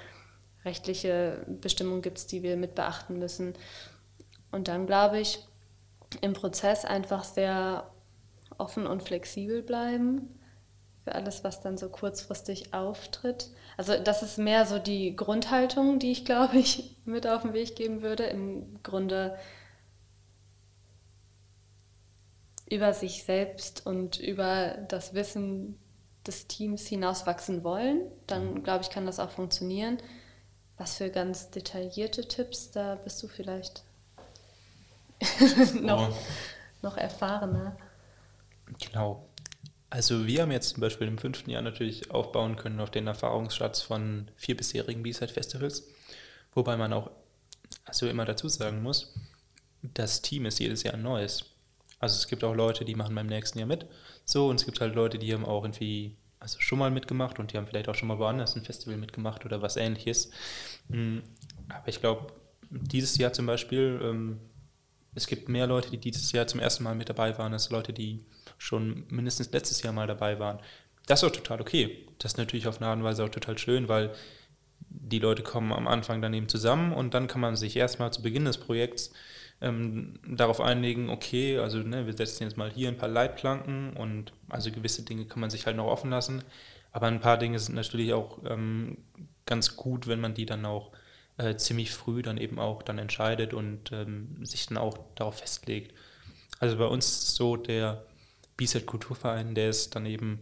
[0.66, 3.54] rechtliche Bestimmungen gibt es, die wir mit beachten müssen.
[4.52, 5.40] Und dann glaube ich,
[6.22, 7.92] im Prozess einfach sehr
[8.58, 10.38] offen und flexibel bleiben
[11.08, 13.50] für alles, was dann so kurzfristig auftritt.
[13.78, 17.78] Also das ist mehr so die Grundhaltung, die ich, glaube ich, mit auf den Weg
[17.78, 18.26] geben würde.
[18.26, 19.38] Im Grunde
[22.70, 25.80] über sich selbst und über das Wissen
[26.26, 28.02] des Teams hinauswachsen wollen.
[28.28, 30.00] Dann, glaube ich, kann das auch funktionieren.
[30.78, 33.86] Was für ganz detaillierte Tipps, da bist du vielleicht
[35.82, 36.16] noch,
[36.82, 37.78] noch erfahrener.
[38.80, 39.28] Genau.
[39.90, 43.82] Also wir haben jetzt zum Beispiel im fünften Jahr natürlich aufbauen können auf den Erfahrungsschatz
[43.82, 45.88] von vier bisherigen B-Side-Festivals,
[46.54, 47.10] wobei man auch
[47.86, 49.14] also immer dazu sagen muss,
[49.82, 51.46] das Team ist jedes Jahr ein neues.
[52.00, 53.86] Also es gibt auch Leute, die machen beim nächsten Jahr mit,
[54.26, 57.52] so und es gibt halt Leute, die haben auch irgendwie also schon mal mitgemacht und
[57.52, 60.30] die haben vielleicht auch schon mal woanders ein Festival mitgemacht oder was ähnliches.
[60.90, 61.20] Mm,
[61.70, 62.34] aber ich glaube,
[62.70, 64.40] dieses Jahr zum Beispiel, ähm,
[65.18, 67.92] es gibt mehr Leute, die dieses Jahr zum ersten Mal mit dabei waren, als Leute,
[67.92, 68.24] die
[68.60, 70.60] schon mindestens letztes Jahr mal dabei waren.
[71.08, 72.06] Das ist auch total okay.
[72.20, 74.14] Das ist natürlich auf eine Art und Weise auch total schön, weil
[74.90, 78.22] die Leute kommen am Anfang dann eben zusammen und dann kann man sich erstmal zu
[78.22, 79.12] Beginn des Projekts
[79.60, 84.34] ähm, darauf einlegen, okay, also ne, wir setzen jetzt mal hier ein paar Leitplanken und
[84.50, 86.44] also gewisse Dinge kann man sich halt noch offen lassen,
[86.92, 88.98] aber ein paar Dinge sind natürlich auch ähm,
[89.46, 90.92] ganz gut, wenn man die dann auch
[91.38, 95.94] äh, ziemlich früh dann eben auch dann entscheidet und ähm, sich dann auch darauf festlegt.
[96.60, 98.06] Also bei uns so, der
[98.58, 100.40] B-Set Kulturverein, der ist dann eben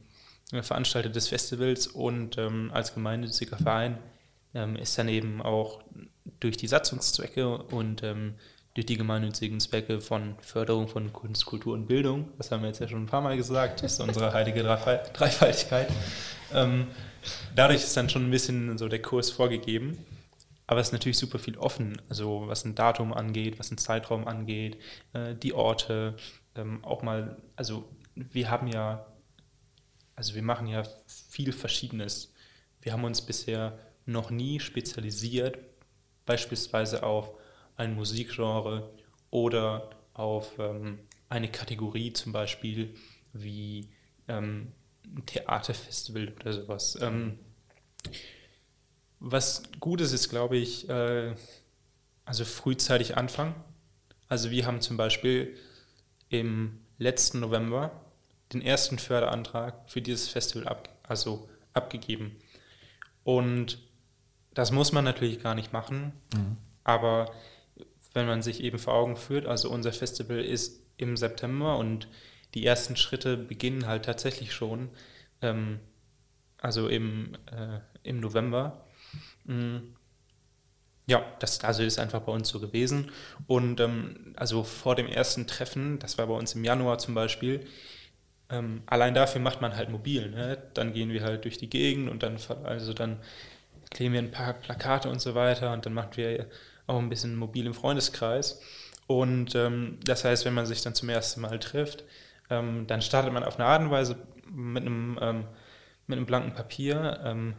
[0.52, 3.98] äh, Veranstalter des Festivals und ähm, als gemeinnütziger Verein
[4.54, 5.84] ähm, ist dann eben auch
[6.40, 8.36] durch die Satzungszwecke und ähm,
[8.74, 12.80] durch die gemeinnützigen Zwecke von Förderung von Kunst, Kultur und Bildung, das haben wir jetzt
[12.80, 15.90] ja schon ein paar Mal gesagt, ist unsere heilige Dreifaltigkeit.
[16.54, 16.88] Ähm,
[17.56, 20.06] dadurch ist dann schon ein bisschen so der Kurs vorgegeben.
[20.68, 24.28] Aber es ist natürlich super viel offen, also was ein Datum angeht, was ein Zeitraum
[24.28, 24.80] angeht,
[25.14, 26.16] äh, die Orte,
[26.56, 29.06] ähm, auch mal, also wir haben ja,
[30.16, 32.34] also wir machen ja viel Verschiedenes.
[32.82, 35.60] Wir haben uns bisher noch nie spezialisiert,
[36.26, 37.32] beispielsweise auf
[37.76, 38.90] ein Musikgenre
[39.30, 41.00] oder auf ähm,
[41.30, 42.96] eine Kategorie zum Beispiel
[43.34, 43.90] wie
[44.28, 44.72] ähm,
[45.06, 46.98] ein Theaterfestival oder sowas.
[47.02, 47.40] Ähm,
[49.20, 51.34] was gut ist, ist, glaube ich, äh,
[52.26, 53.56] also frühzeitig anfangen.
[54.28, 55.56] Also wir haben zum Beispiel
[56.30, 57.92] im letzten November
[58.54, 62.36] den ersten Förderantrag für dieses Festival ab, also abgegeben.
[63.24, 63.80] Und
[64.54, 66.58] das muss man natürlich gar nicht machen, mhm.
[66.84, 67.32] aber
[68.14, 72.08] wenn man sich eben vor Augen führt, also unser Festival ist im September und
[72.54, 74.90] die ersten Schritte beginnen halt tatsächlich schon,
[75.42, 75.82] ähm,
[76.58, 78.85] also im, äh, im November.
[79.46, 79.96] Mhm.
[81.08, 83.12] Ja, das also ist einfach bei uns so gewesen.
[83.48, 87.66] Und ähm, also vor dem ersten Treffen, das war bei uns im Januar zum Beispiel,
[88.50, 90.30] ähm, allein dafür macht man halt mobil.
[90.30, 90.58] Ne?
[90.74, 93.18] Dann gehen wir halt durch die Gegend und dann, also dann
[93.92, 96.48] kleben wir ein paar Plakate und so weiter und dann machen wir
[96.88, 98.62] auch ein bisschen mobil im Freundeskreis.
[99.08, 102.04] Und ähm, das heißt, wenn man sich dann zum ersten Mal trifft,
[102.50, 104.18] ähm, dann startet man auf eine Art und Weise
[104.52, 105.46] mit einem, ähm,
[106.08, 107.56] mit einem blanken Papier, ähm,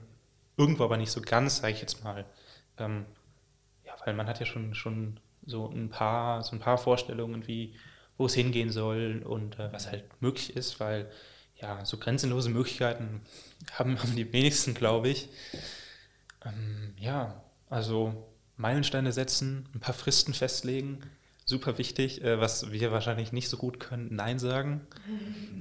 [0.57, 2.25] irgendwo aber nicht so ganz, sage ich jetzt mal.
[2.79, 3.07] Ähm,
[3.85, 7.75] ja, weil man hat ja schon, schon so ein paar, so ein paar Vorstellungen, wie,
[8.19, 11.11] wo es hingehen soll und äh, was halt möglich ist, weil
[11.61, 13.23] ja, so grenzenlose Möglichkeiten
[13.73, 15.29] haben, haben die wenigsten, glaube ich.
[16.45, 18.27] Ähm, ja, also
[18.57, 21.01] Meilensteine setzen, ein paar Fristen festlegen,
[21.45, 24.87] super wichtig, äh, was wir wahrscheinlich nicht so gut können, Nein sagen.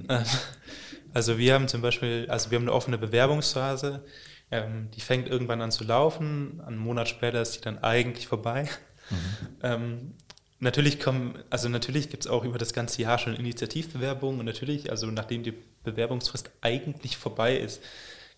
[0.08, 0.24] Ähm,
[1.14, 4.04] also wir haben zum Beispiel, also wir haben eine offene Bewerbungsphase,
[4.50, 8.68] ähm, die fängt irgendwann an zu laufen, einen Monat später ist die dann eigentlich vorbei.
[9.10, 9.16] Mhm.
[9.62, 10.14] Ähm,
[10.58, 14.90] natürlich kommen, also natürlich gibt es auch über das ganze Jahr schon Initiativbewerbungen und natürlich,
[14.90, 17.82] also nachdem die Bewerbungsfrist eigentlich vorbei ist,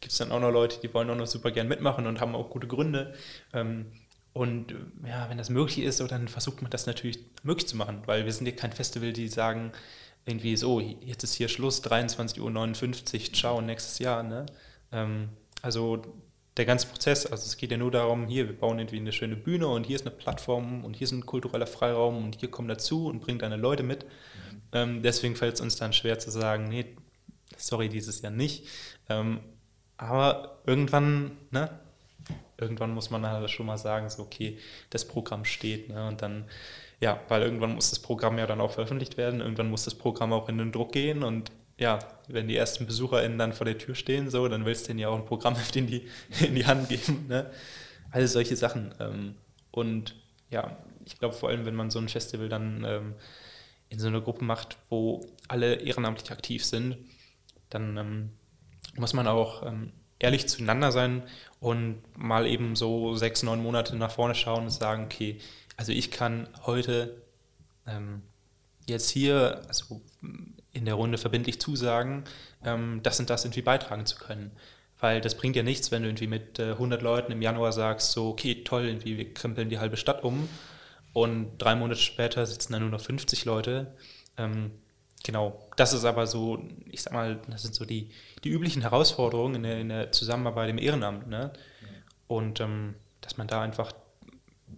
[0.00, 2.34] gibt es dann auch noch Leute, die wollen auch noch super gern mitmachen und haben
[2.34, 3.14] auch gute Gründe.
[3.52, 3.86] Ähm,
[4.32, 8.02] und ja, wenn das möglich ist, so, dann versucht man das natürlich möglich zu machen,
[8.06, 9.72] weil wir sind ja kein Festival, die sagen,
[10.26, 14.22] irgendwie so, jetzt ist hier Schluss, 23.59 Uhr, ciao, nächstes Jahr.
[14.22, 14.46] Ne?
[14.92, 15.30] Ähm,
[15.62, 16.02] also
[16.58, 19.36] der ganze Prozess, also es geht ja nur darum, hier, wir bauen irgendwie eine schöne
[19.36, 22.68] Bühne und hier ist eine Plattform und hier ist ein kultureller Freiraum und hier kommen
[22.68, 24.04] dazu und bringt deine Leute mit.
[24.04, 24.62] Mhm.
[24.72, 26.96] Ähm, deswegen fällt es uns dann schwer zu sagen, nee,
[27.56, 28.66] sorry, dieses Jahr nicht.
[29.08, 29.40] Ähm,
[29.96, 31.70] aber irgendwann, ne,
[32.56, 34.58] irgendwann muss man halt schon mal sagen, so, okay,
[34.90, 36.44] das Programm steht, ne, und dann,
[37.00, 40.32] ja, weil irgendwann muss das Programm ja dann auch veröffentlicht werden, irgendwann muss das Programm
[40.32, 43.94] auch in den Druck gehen und ja, wenn die ersten BesucherInnen dann vor der Tür
[43.94, 46.08] stehen, so, dann willst du denen ja auch ein Programmheft in die,
[46.40, 47.50] in die Hand geben, ne,
[48.10, 48.94] all solche Sachen.
[49.00, 49.34] Ähm,
[49.70, 50.16] und
[50.50, 53.14] ja, ich glaube vor allem, wenn man so ein Festival dann ähm,
[53.88, 56.98] in so einer Gruppe macht, wo alle ehrenamtlich aktiv sind,
[57.70, 58.30] dann ähm,
[58.96, 61.22] muss man auch ähm, ehrlich zueinander sein
[61.60, 65.38] und mal eben so sechs, neun Monate nach vorne schauen und sagen, okay,
[65.76, 67.22] also ich kann heute
[67.86, 68.22] ähm,
[68.86, 70.00] jetzt hier also
[70.78, 72.24] in der Runde verbindlich zusagen,
[72.64, 74.52] ähm, das und das irgendwie beitragen zu können.
[75.00, 78.12] Weil das bringt ja nichts, wenn du irgendwie mit äh, 100 Leuten im Januar sagst,
[78.12, 80.48] so, okay, toll, irgendwie wir krempeln die halbe Stadt um
[81.12, 83.94] und drei Monate später sitzen da nur noch 50 Leute.
[84.36, 84.72] Ähm,
[85.24, 88.10] Genau, das ist aber so, ich sag mal, das sind so die,
[88.44, 91.26] die üblichen Herausforderungen in der, in der Zusammenarbeit im Ehrenamt.
[91.26, 91.52] Ne?
[92.26, 93.92] Und ähm, dass man da einfach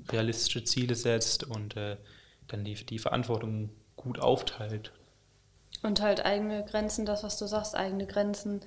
[0.09, 1.97] realistische Ziele setzt und äh,
[2.49, 4.93] dann die, die Verantwortung gut aufteilt.
[5.83, 8.61] Und halt eigene Grenzen, das, was du sagst, eigene Grenzen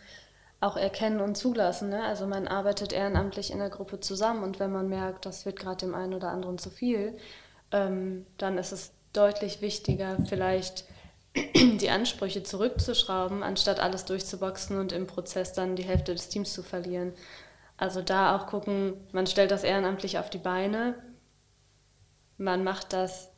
[0.64, 1.90] auch erkennen und zulassen.
[1.90, 2.04] Ne?
[2.04, 5.86] Also man arbeitet ehrenamtlich in der Gruppe zusammen und wenn man merkt, das wird gerade
[5.86, 7.18] dem einen oder anderen zu viel,
[7.72, 10.86] ähm, dann ist es deutlich wichtiger, vielleicht
[11.36, 16.64] die Ansprüche zurückzuschrauben, anstatt alles durchzuboxen und im Prozess dann die Hälfte des Teams zu
[16.64, 17.14] verlieren.
[17.76, 20.96] Also da auch gucken, man stellt das ehrenamtlich auf die Beine,
[22.38, 23.32] man macht das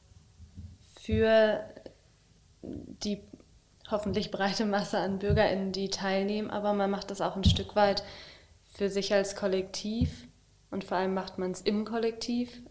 [1.01, 1.63] für
[2.61, 3.21] die
[3.89, 8.03] hoffentlich breite Masse an BürgerInnen, die teilnehmen, aber man macht das auch ein Stück weit
[8.65, 10.27] für sich als Kollektiv
[10.71, 12.61] und vor allem macht man es im Kollektiv.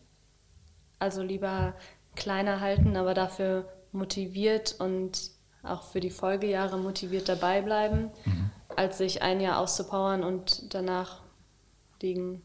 [0.98, 1.74] Also lieber
[2.14, 5.30] kleiner halten, aber dafür motiviert und
[5.62, 8.50] auch für die Folgejahre motiviert dabei bleiben, mhm.
[8.76, 11.22] als sich ein Jahr auszupowern und danach
[12.02, 12.42] liegen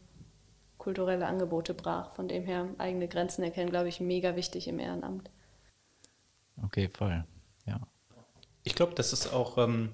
[0.78, 2.12] kulturelle Angebote brach.
[2.12, 5.30] Von dem her eigene Grenzen erkennen, glaube ich, mega wichtig im Ehrenamt.
[6.62, 7.24] Okay, voll.
[8.62, 9.92] Ich glaube, das ist auch, ähm,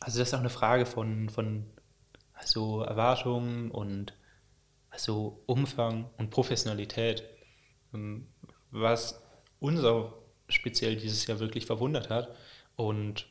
[0.00, 1.66] also das ist auch eine Frage von, von
[2.32, 4.14] also Erwartungen und
[4.90, 7.24] also Umfang und Professionalität.
[7.92, 8.28] Ähm,
[8.70, 9.22] was
[9.60, 10.14] uns auch
[10.48, 12.34] speziell dieses Jahr wirklich verwundert hat
[12.76, 13.26] und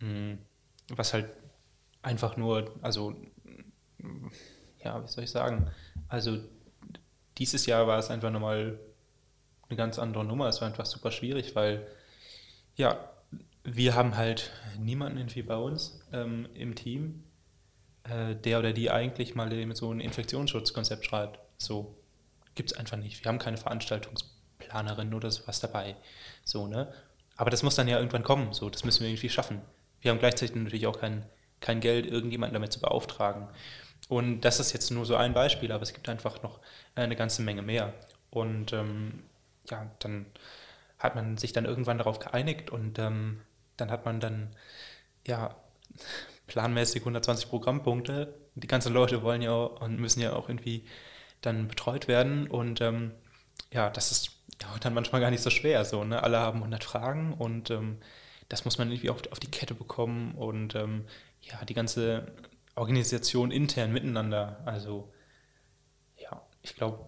[0.00, 0.38] mh, mm,
[0.90, 1.30] was halt
[2.02, 3.16] einfach nur, also
[4.84, 5.70] ja, wie soll ich sagen,
[6.08, 6.38] also
[7.38, 8.78] dieses Jahr war es einfach nochmal
[9.68, 10.48] eine ganz andere Nummer.
[10.48, 11.86] Es war einfach super schwierig, weil
[12.76, 13.10] ja,
[13.66, 17.24] wir haben halt niemanden irgendwie bei uns ähm, im Team,
[18.04, 21.40] äh, der oder die eigentlich mal so ein Infektionsschutzkonzept schreibt.
[21.58, 21.96] So
[22.54, 23.24] gibt es einfach nicht.
[23.24, 25.96] Wir haben keine Veranstaltungsplanerin oder sowas dabei.
[26.44, 26.92] So, ne?
[27.36, 28.52] Aber das muss dann ja irgendwann kommen.
[28.52, 29.60] So, das müssen wir irgendwie schaffen.
[30.00, 31.26] Wir haben gleichzeitig natürlich auch kein,
[31.60, 33.48] kein Geld, irgendjemanden damit zu beauftragen.
[34.08, 36.60] Und das ist jetzt nur so ein Beispiel, aber es gibt einfach noch
[36.94, 37.92] eine ganze Menge mehr.
[38.30, 39.24] Und ähm,
[39.68, 40.26] ja, dann
[40.98, 43.40] hat man sich dann irgendwann darauf geeinigt und ähm,
[43.76, 44.54] dann hat man dann
[45.26, 45.54] ja
[46.46, 48.34] planmäßig 120 Programmpunkte.
[48.54, 50.84] Die ganzen Leute wollen ja und müssen ja auch irgendwie
[51.42, 53.12] dann betreut werden und ähm,
[53.72, 54.30] ja, das ist
[54.80, 55.84] dann manchmal gar nicht so schwer.
[55.84, 56.22] So, ne?
[56.22, 57.98] Alle haben 100 Fragen und ähm,
[58.48, 61.06] das muss man irgendwie auf, auf die Kette bekommen und ähm,
[61.42, 62.32] ja, die ganze
[62.74, 64.60] Organisation intern miteinander.
[64.64, 65.12] Also
[66.16, 67.06] ja, ich glaube,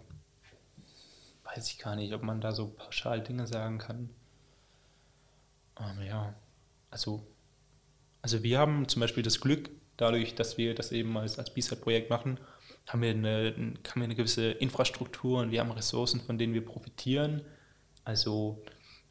[1.44, 4.10] weiß ich gar nicht, ob man da so pauschal Dinge sagen kann.
[5.74, 6.34] Aber ja,
[6.90, 7.26] also,
[8.22, 12.10] also wir haben zum Beispiel das Glück, dadurch, dass wir das eben als, als B-Side-Projekt
[12.10, 12.38] machen,
[12.86, 16.64] haben wir, eine, haben wir eine gewisse Infrastruktur und wir haben Ressourcen, von denen wir
[16.64, 17.42] profitieren.
[18.04, 18.62] Also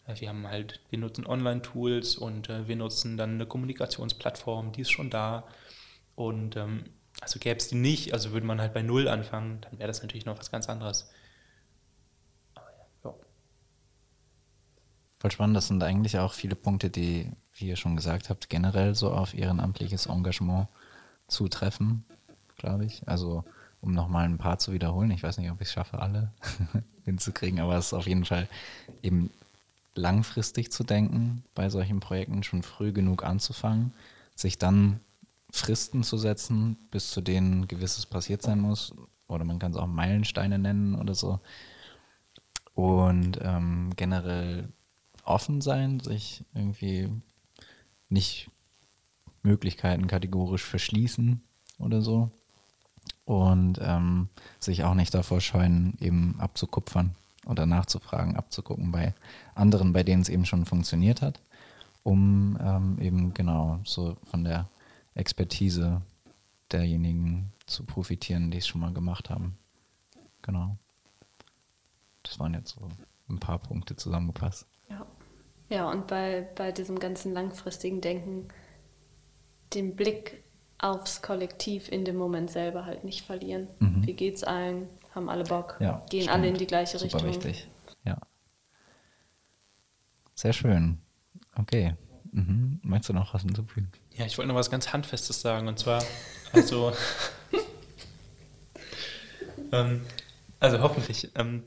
[0.08, 4.82] äh, wir haben halt, wir nutzen Online-Tools und äh, wir nutzen dann eine Kommunikationsplattform, die
[4.82, 5.48] ist schon da.
[6.16, 6.86] Und ähm,
[7.22, 10.02] also gäbe es die nicht, also würde man halt bei Null anfangen, dann wäre das
[10.02, 11.12] natürlich noch was ganz anderes.
[15.20, 18.95] Voll spannend, das sind eigentlich auch viele Punkte, die, wie ihr schon gesagt habt, generell
[18.95, 20.68] so auf ehrenamtliches Engagement
[21.28, 22.05] zutreffen,
[22.58, 23.08] glaube ich.
[23.08, 23.43] Also
[23.82, 26.32] um nochmal ein paar zu wiederholen, ich weiß nicht, ob ich es schaffe, alle
[27.05, 28.47] hinzukriegen, aber es ist auf jeden Fall
[29.01, 29.30] eben
[29.95, 33.93] langfristig zu denken, bei solchen Projekten schon früh genug anzufangen,
[34.36, 34.99] sich dann
[35.51, 38.93] Fristen zu setzen, bis zu denen gewisses passiert sein muss,
[39.28, 41.39] oder man kann es auch Meilensteine nennen oder so.
[42.74, 44.70] Und ähm, generell
[45.24, 47.10] offen sein, sich irgendwie
[48.10, 48.49] nicht
[49.43, 51.41] Möglichkeiten kategorisch verschließen
[51.80, 52.32] oder so.
[53.26, 54.30] Und ähm,
[54.60, 59.14] sich auch nicht davor scheuen, eben abzukupfern oder nachzufragen, abzugucken bei
[59.55, 61.41] anderen, bei denen es eben schon funktioniert hat,
[62.03, 64.70] um ähm, eben genau so von der
[65.14, 66.01] Expertise
[66.72, 69.58] derjenigen zu profitieren, die es schon mal gemacht haben.
[70.41, 70.78] Genau.
[72.24, 72.89] Das waren jetzt so
[73.30, 74.68] ein paar Punkte zusammengefasst.
[75.70, 75.89] Ja.
[75.89, 78.47] Und bei, bei diesem ganzen langfristigen Denken
[79.74, 80.43] den Blick
[80.80, 83.68] aufs Kollektiv in dem Moment selber halt nicht verlieren.
[83.80, 84.05] Mhm.
[84.05, 84.88] Wie geht's allen?
[85.13, 85.78] Haben alle Bock?
[85.80, 86.36] Ja, Gehen stimmt.
[86.36, 87.30] alle in die gleiche Super Richtung?
[87.30, 87.68] wichtig.
[88.05, 88.18] Ja.
[90.36, 90.99] Sehr schön.
[91.55, 91.95] Okay.
[92.32, 92.80] Mhm.
[92.84, 93.91] Meinst du noch was hinzufügen?
[94.15, 95.68] Ja, ich wollte noch was ganz Handfestes sagen.
[95.68, 96.03] Und zwar,
[96.53, 96.93] also,
[99.72, 100.01] ähm,
[100.59, 101.63] also hoffentlich, ähm,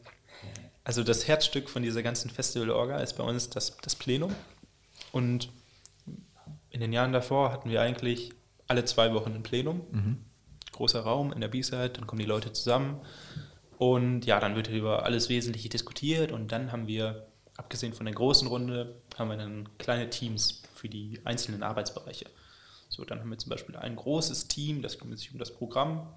[0.84, 4.34] also das Herzstück von dieser ganzen Festival-Orga ist bei uns das, das Plenum.
[5.12, 5.50] Und
[6.70, 8.32] in den Jahren davor hatten wir eigentlich
[8.66, 9.82] alle zwei Wochen ein Plenum.
[9.90, 10.24] Mhm.
[10.72, 13.00] Großer Raum in der B-Side, dann kommen die Leute zusammen.
[13.76, 16.32] Und ja, dann wird über alles Wesentliche diskutiert.
[16.32, 17.26] Und dann haben wir,
[17.56, 22.26] abgesehen von der großen Runde, haben wir dann kleine Teams für die einzelnen Arbeitsbereiche.
[22.88, 26.12] So, dann haben wir zum Beispiel ein großes Team, das kümmert sich um das Programm.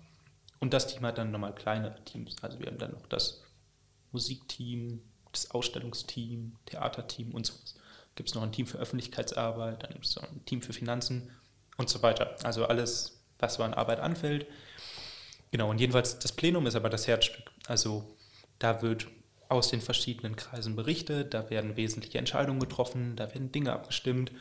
[0.59, 2.36] Und das Team hat dann nochmal kleinere Teams.
[2.41, 3.43] Also wir haben dann noch das
[4.14, 5.01] Musikteam,
[5.32, 7.53] das Ausstellungsteam, Theaterteam und so.
[8.16, 11.32] Gibt es noch ein Team für Öffentlichkeitsarbeit, dann gibt es noch ein Team für Finanzen
[11.78, 12.36] und so weiter.
[12.43, 14.45] Also alles, was so an Arbeit anfällt.
[15.51, 17.51] Genau, und jedenfalls das Plenum ist aber das Herzstück.
[17.68, 18.16] Also
[18.59, 19.07] da wird
[19.49, 24.32] aus den verschiedenen Kreisen berichtet, da werden wesentliche Entscheidungen getroffen, da werden Dinge abgestimmt.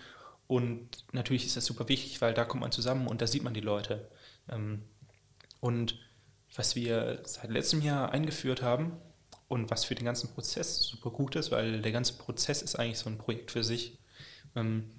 [0.46, 3.54] Und natürlich ist das super wichtig, weil da kommt man zusammen und da sieht man
[3.54, 4.08] die Leute.
[4.48, 4.82] Ähm,
[5.60, 5.98] und
[6.54, 8.92] was wir seit letztem Jahr eingeführt haben,
[9.52, 12.98] und was für den ganzen Prozess super gut ist, weil der ganze Prozess ist eigentlich
[12.98, 13.98] so ein Projekt für sich.
[14.56, 14.90] Ähm,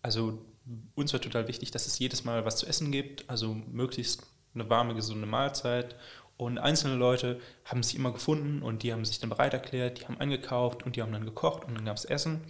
[0.00, 0.46] also
[0.94, 4.22] uns wird total wichtig, dass es jedes Mal was zu essen gibt, also möglichst
[4.54, 5.96] eine warme, gesunde Mahlzeit.
[6.36, 10.04] Und einzelne Leute haben sich immer gefunden und die haben sich dann bereit erklärt, die
[10.04, 12.42] haben eingekauft und die haben dann gekocht und dann gab es Essen.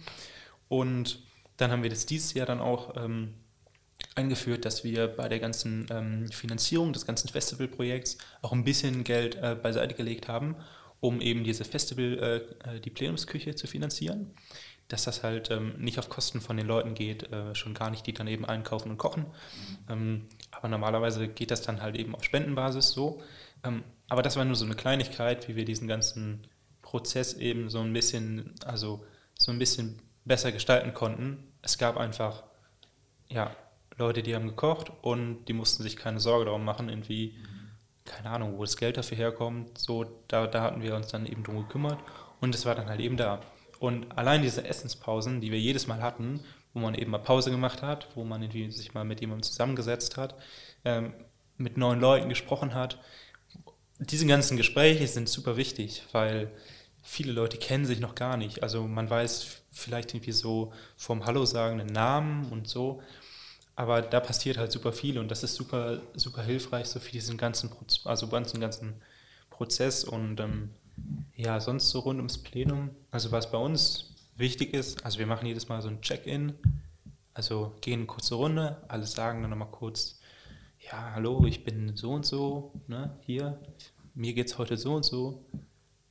[0.67, 1.23] Und
[1.57, 3.33] dann haben wir das dieses Jahr dann auch ähm,
[4.13, 9.35] eingeführt, dass wir bei der ganzen ähm, Finanzierung des ganzen Festivalprojekts auch ein bisschen Geld
[9.41, 10.55] äh, beiseite gelegt haben,
[11.03, 14.31] um eben diese Festival, äh, äh die Plenumsküche zu finanzieren.
[14.87, 18.07] Dass das halt ähm, nicht auf Kosten von den Leuten geht, äh, schon gar nicht,
[18.07, 19.25] die dann eben einkaufen und kochen.
[19.89, 23.21] Ähm, aber normalerweise geht das dann halt eben auf Spendenbasis so.
[23.65, 26.47] Ähm, aber das war nur so eine Kleinigkeit, wie wir diesen ganzen
[26.81, 29.05] Prozess eben so ein bisschen, also
[29.37, 31.51] so ein bisschen besser gestalten konnten.
[31.61, 32.43] Es gab einfach,
[33.27, 33.55] ja,
[33.97, 37.35] Leute, die haben gekocht und die mussten sich keine Sorge darum machen, irgendwie,
[38.05, 39.77] keine Ahnung, wo das Geld dafür herkommt.
[39.77, 41.99] So, da, da hatten wir uns dann eben drum gekümmert
[42.41, 43.41] und es war dann halt eben da.
[43.79, 46.41] Und allein diese Essenspausen, die wir jedes Mal hatten,
[46.73, 50.17] wo man eben mal Pause gemacht hat, wo man irgendwie sich mal mit jemandem zusammengesetzt
[50.17, 50.35] hat,
[50.85, 51.13] ähm,
[51.57, 52.99] mit neuen Leuten gesprochen hat,
[53.99, 56.51] diese ganzen Gespräche sind super wichtig, weil
[57.01, 58.63] viele Leute kennen sich noch gar nicht.
[58.63, 63.01] Also man weiß vielleicht irgendwie so vom Hallo sagen einen Namen und so,
[63.75, 67.37] aber da passiert halt super viel und das ist super, super hilfreich so für diesen
[67.37, 67.71] ganzen,
[68.05, 69.01] also ganzen, ganzen
[69.49, 70.69] Prozess und ähm,
[71.35, 72.91] ja, sonst so rund ums Plenum.
[73.11, 76.53] Also was bei uns wichtig ist, also wir machen jedes Mal so ein Check-in,
[77.33, 80.19] also gehen eine kurze Runde, alle sagen dann nochmal kurz,
[80.79, 83.59] ja, hallo, ich bin so und so, ne, hier,
[84.13, 85.43] mir geht es heute so und so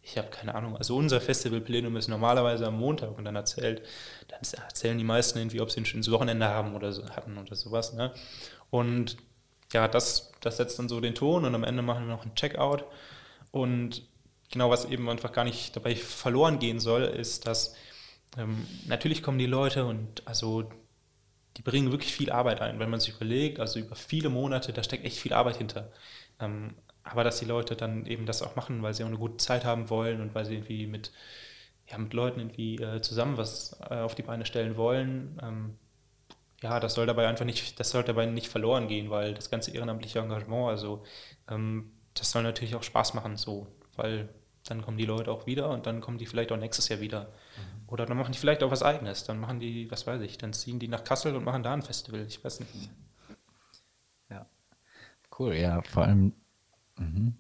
[0.02, 0.76] ich habe keine Ahnung.
[0.76, 3.82] Also unser Festivalplenum ist normalerweise am Montag und dann erzählt,
[4.28, 7.54] dann erzählen die meisten irgendwie, ob sie ein schönes Wochenende haben oder so, hatten oder
[7.54, 7.92] sowas.
[7.92, 8.12] Ne?
[8.70, 9.16] Und
[9.72, 12.34] ja, das, das setzt dann so den Ton und am Ende machen wir noch ein
[12.34, 12.84] Checkout.
[13.52, 14.02] Und
[14.50, 17.76] genau, was eben einfach gar nicht dabei verloren gehen soll, ist, dass
[18.36, 20.68] ähm, natürlich kommen die Leute und also
[21.56, 24.82] die bringen wirklich viel Arbeit ein, wenn man sich überlegt, also über viele Monate, da
[24.82, 25.92] steckt echt viel Arbeit hinter.
[26.40, 26.74] Ähm,
[27.04, 29.64] aber dass die Leute dann eben das auch machen, weil sie auch eine gute Zeit
[29.64, 31.12] haben wollen und weil sie irgendwie mit,
[31.88, 35.38] ja, mit Leuten irgendwie äh, zusammen was äh, auf die Beine stellen wollen.
[35.42, 35.78] Ähm,
[36.62, 39.72] ja, das soll dabei einfach nicht, das soll dabei nicht verloren gehen, weil das ganze
[39.72, 41.02] ehrenamtliche Engagement, also
[41.50, 44.28] ähm, das soll natürlich auch Spaß machen, so, weil
[44.68, 47.24] dann kommen die Leute auch wieder und dann kommen die vielleicht auch nächstes Jahr wieder.
[47.24, 47.88] Mhm.
[47.88, 49.24] Oder dann machen die vielleicht auch was eigenes.
[49.24, 51.82] Dann machen die, was weiß ich, dann ziehen die nach Kassel und machen da ein
[51.82, 52.24] Festival.
[52.28, 52.90] Ich weiß nicht.
[54.30, 54.46] Ja.
[55.36, 56.32] Cool, ja, vor allem
[56.98, 57.34] Mhm.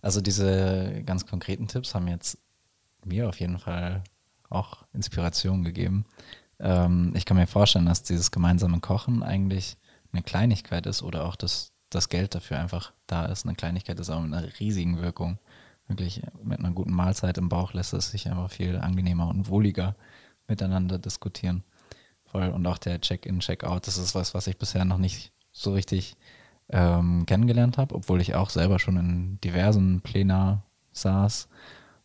[0.00, 2.38] Also diese ganz konkreten Tipps haben jetzt
[3.04, 4.02] mir auf jeden Fall
[4.48, 6.06] auch Inspiration gegeben.
[6.58, 9.76] Ähm, ich kann mir vorstellen, dass dieses gemeinsame Kochen eigentlich
[10.12, 13.46] eine Kleinigkeit ist oder auch dass das Geld dafür einfach da ist.
[13.46, 15.38] Eine Kleinigkeit ist auch mit einer riesigen Wirkung.
[15.86, 19.96] Wirklich mit einer guten Mahlzeit im Bauch lässt es sich einfach viel angenehmer und wohliger
[20.46, 21.62] miteinander diskutieren.
[22.26, 22.48] Voll.
[22.48, 26.16] Und auch der Check-in, Check-out, das ist was, was ich bisher noch nicht so richtig
[26.70, 30.62] ähm, kennengelernt habe, obwohl ich auch selber schon in diversen Plenar
[30.92, 31.48] saß.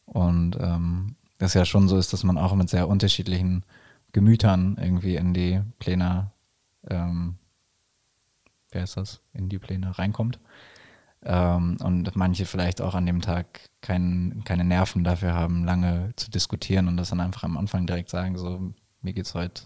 [0.06, 3.64] Und ähm, das ja schon so ist, dass man auch mit sehr unterschiedlichen
[4.12, 6.32] Gemütern irgendwie in die Pläne,
[6.90, 7.36] ähm,
[8.72, 10.40] wer ist das, in die Pläne reinkommt.
[11.24, 16.30] Ähm, und manche vielleicht auch an dem Tag kein, keine Nerven dafür haben, lange zu
[16.30, 19.64] diskutieren und das dann einfach am Anfang direkt sagen, so, mir geht's heute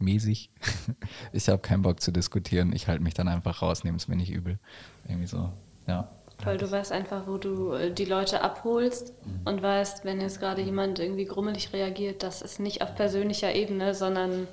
[0.00, 0.50] mäßig.
[1.32, 2.72] ich habe keinen Bock zu diskutieren.
[2.72, 4.58] Ich halte mich dann einfach raus, nehme es mir nicht übel.
[5.06, 5.50] Irgendwie so,
[5.86, 6.08] ja.
[6.44, 9.40] Weil du weißt einfach, wo du äh, die Leute abholst mhm.
[9.44, 13.94] und weißt, wenn jetzt gerade jemand irgendwie grummelig reagiert, das ist nicht auf persönlicher Ebene,
[13.94, 14.48] sondern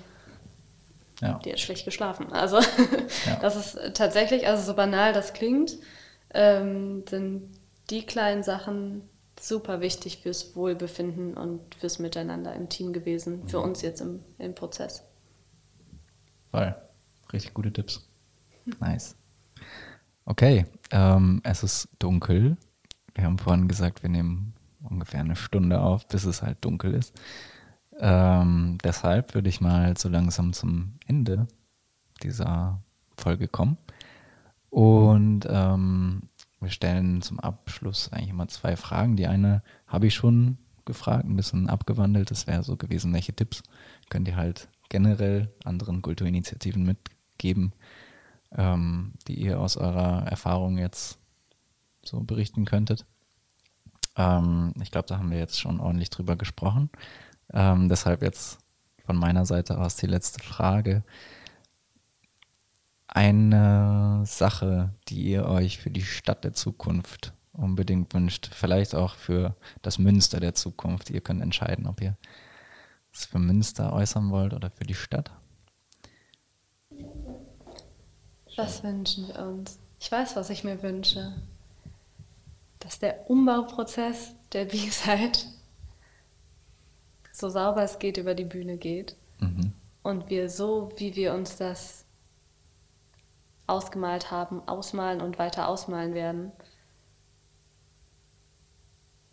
[1.21, 1.39] ja.
[1.43, 2.31] die hat schlecht geschlafen.
[2.33, 2.57] Also
[3.25, 3.37] ja.
[3.41, 5.77] das ist tatsächlich, also so banal das klingt,
[6.33, 7.51] ähm, sind
[7.89, 9.03] die kleinen Sachen
[9.39, 13.65] super wichtig fürs Wohlbefinden und fürs Miteinander im Team gewesen, für mhm.
[13.65, 15.03] uns jetzt im, im Prozess.
[16.51, 16.75] Voll.
[17.33, 18.07] Richtig gute Tipps.
[18.79, 19.15] Nice.
[20.25, 22.57] Okay, ähm, es ist dunkel.
[23.15, 27.13] Wir haben vorhin gesagt, wir nehmen ungefähr eine Stunde auf, bis es halt dunkel ist.
[27.99, 31.47] Ähm, deshalb würde ich mal so langsam zum Ende
[32.21, 32.81] dieser
[33.17, 33.77] Folge kommen.
[34.69, 36.23] Und ähm,
[36.59, 39.15] wir stellen zum Abschluss eigentlich immer zwei Fragen.
[39.15, 42.31] Die eine habe ich schon gefragt, ein bisschen abgewandelt.
[42.31, 43.63] Das wäre so gewesen, welche Tipps
[44.09, 47.73] könnt ihr halt generell anderen Kulturinitiativen mitgeben,
[48.51, 51.19] ähm, die ihr aus eurer Erfahrung jetzt
[52.03, 53.05] so berichten könntet?
[54.15, 56.89] Ähm, ich glaube, da haben wir jetzt schon ordentlich drüber gesprochen.
[57.53, 58.59] Ähm, deshalb jetzt
[59.05, 61.03] von meiner Seite aus die letzte Frage.
[63.07, 69.55] Eine Sache, die ihr euch für die Stadt der Zukunft unbedingt wünscht, vielleicht auch für
[69.81, 71.09] das Münster der Zukunft.
[71.09, 72.17] Ihr könnt entscheiden, ob ihr
[73.25, 75.31] für Münster äußern wollt oder für die Stadt?
[78.55, 79.79] Was wünschen wir uns?
[79.99, 81.33] Ich weiß, was ich mir wünsche.
[82.79, 85.39] Dass der Umbauprozess der B-Side
[87.37, 89.71] so sauber es geht über die Bühne geht mhm.
[90.01, 92.03] und wir so, wie wir uns das
[93.67, 96.51] ausgemalt haben, ausmalen und weiter ausmalen werden,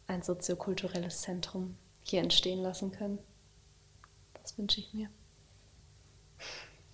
[0.07, 3.19] ein soziokulturelles Zentrum hier entstehen lassen können.
[4.45, 5.09] Das wünsche ich mir.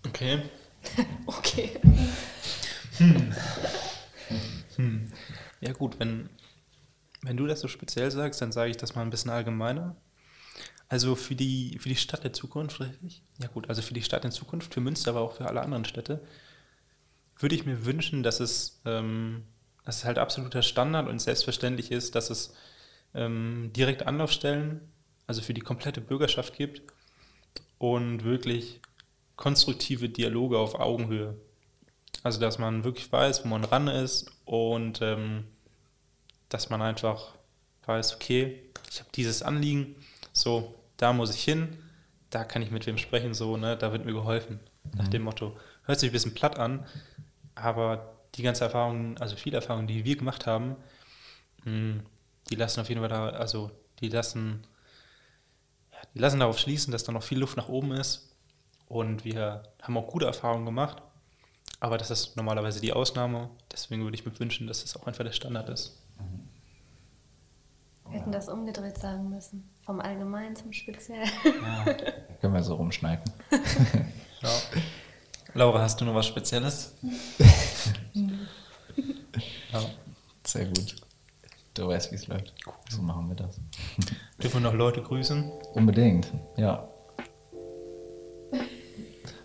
[0.06, 0.44] Okay.
[1.26, 1.80] okay.
[2.96, 3.34] Hm.
[4.76, 5.12] Hm.
[5.60, 6.30] Ja gut, wenn,
[7.22, 9.96] wenn du das so speziell sagst, dann sage ich das mal ein bisschen allgemeiner.
[10.88, 13.24] Also für die, für die Stadt der Zukunft, richtig?
[13.38, 15.84] Ja gut, also für die Stadt in Zukunft, für Münster, aber auch für alle anderen
[15.84, 16.24] Städte,
[17.36, 19.42] würde ich mir wünschen, dass es, ähm,
[19.84, 22.54] dass es halt absoluter Standard und selbstverständlich ist, dass es
[23.12, 24.82] ähm, direkte Anlaufstellen,
[25.26, 26.82] also für die komplette Bürgerschaft gibt
[27.80, 28.78] und wirklich
[29.36, 31.34] konstruktive Dialoge auf Augenhöhe.
[32.22, 35.44] Also dass man wirklich weiß, wo man ran ist und ähm,
[36.50, 37.34] dass man einfach
[37.86, 39.96] weiß, okay, ich habe dieses Anliegen,
[40.34, 41.78] so, da muss ich hin,
[42.28, 44.60] da kann ich mit wem sprechen, so, ne, da wird mir geholfen.
[44.84, 44.98] Mhm.
[44.98, 45.56] Nach dem Motto.
[45.84, 46.86] Hört sich ein bisschen platt an,
[47.54, 50.76] aber die ganze Erfahrung, also viele Erfahrungen, die wir gemacht haben,
[51.64, 52.02] hm,
[52.50, 53.70] die lassen auf jeden Fall da, also
[54.00, 54.64] die lassen,
[56.14, 58.28] die lassen darauf schließen, dass da noch viel Luft nach oben ist.
[58.88, 61.02] Und wir haben auch gute Erfahrungen gemacht.
[61.78, 63.48] Aber das ist normalerweise die Ausnahme.
[63.72, 65.96] Deswegen würde ich mir wünschen, dass das auch einfach der Standard ist.
[68.10, 69.70] Wir hätten das umgedreht sagen müssen.
[69.86, 71.24] Vom Allgemeinen zum Speziell.
[71.44, 71.94] Ja,
[72.40, 73.24] können wir so rumschneiden.
[74.42, 74.50] ja.
[75.54, 76.94] Laura, hast du noch was Spezielles?
[79.72, 79.80] ja.
[80.44, 80.96] Sehr gut.
[81.74, 82.52] Du weißt, wie es läuft.
[82.88, 83.60] So machen wir das.
[84.42, 85.50] Dürfen wir noch Leute grüßen?
[85.74, 86.88] Unbedingt, ja.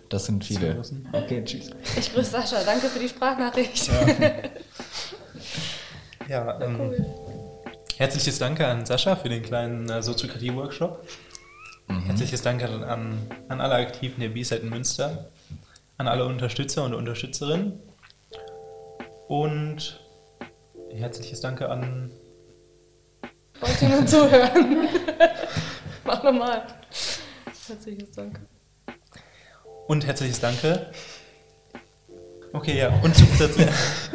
[0.09, 0.81] Das sind viele.
[1.11, 1.71] Okay, tschüss.
[1.97, 2.63] Ich grüße Sascha.
[2.63, 3.87] Danke für die Sprachnachricht.
[3.87, 4.07] Ja,
[6.29, 7.05] ja ähm, cool.
[7.97, 11.05] herzliches Danke an Sascha für den kleinen äh, Soziokratie-Workshop.
[11.87, 12.05] Mhm.
[12.05, 13.17] Herzliches Danke an,
[13.47, 15.29] an alle Aktiven der B-Side in Münster,
[15.97, 17.79] an alle Unterstützer und Unterstützerinnen
[19.27, 20.04] und
[20.95, 22.11] herzliches Danke an.
[23.59, 24.87] Wollte nur zuhören.
[26.05, 26.67] Mach nochmal.
[27.67, 28.41] Herzliches Danke.
[29.87, 30.91] Und herzliches Danke.
[32.53, 32.89] Okay, ja.
[33.01, 34.11] Und zu guter Letzt.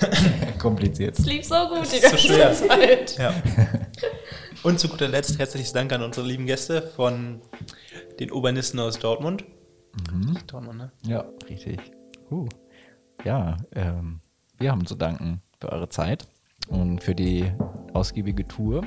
[0.58, 1.18] Kompliziert.
[1.18, 2.52] Es lief so gut die ganze so schwer.
[2.52, 3.18] Zeit.
[3.18, 3.34] Ja.
[4.62, 7.42] Und zu guter Letzt herzliches Dank an unsere lieben Gäste von
[8.18, 9.44] den Urbanisten aus Dortmund.
[10.10, 10.38] Mhm.
[10.46, 10.92] Dortmund, ne?
[11.06, 11.78] Ja, richtig.
[12.30, 12.48] Uh.
[13.24, 14.20] Ja, ähm,
[14.58, 16.26] wir haben zu danken für eure Zeit
[16.68, 17.50] und für die
[17.92, 18.82] ausgiebige Tour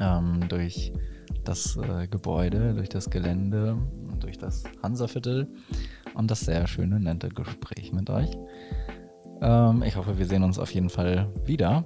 [0.00, 0.92] ähm, durch
[1.44, 3.78] das äh, Gebäude, durch das Gelände
[4.22, 5.48] durch das Hansaviertel
[6.14, 8.30] und das sehr schöne, nette Gespräch mit euch.
[9.40, 11.84] Ähm, ich hoffe, wir sehen uns auf jeden Fall wieder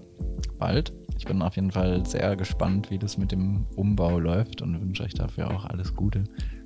[0.58, 0.92] bald.
[1.18, 5.02] Ich bin auf jeden Fall sehr gespannt, wie das mit dem Umbau läuft und wünsche
[5.02, 6.24] euch dafür auch alles Gute.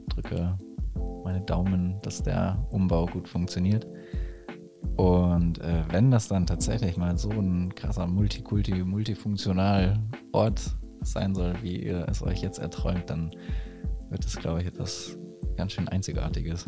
[0.08, 0.58] Drücke
[1.24, 3.86] meine Daumen, dass der Umbau gut funktioniert.
[4.96, 9.98] Und äh, wenn das dann tatsächlich mal so ein krasser Multikulti, multifunktional
[10.32, 13.30] Ort sein soll, wie ihr es euch jetzt erträumt, dann
[14.10, 15.16] wird es, glaube ich, etwas
[15.56, 16.66] ganz schön Einzigartiges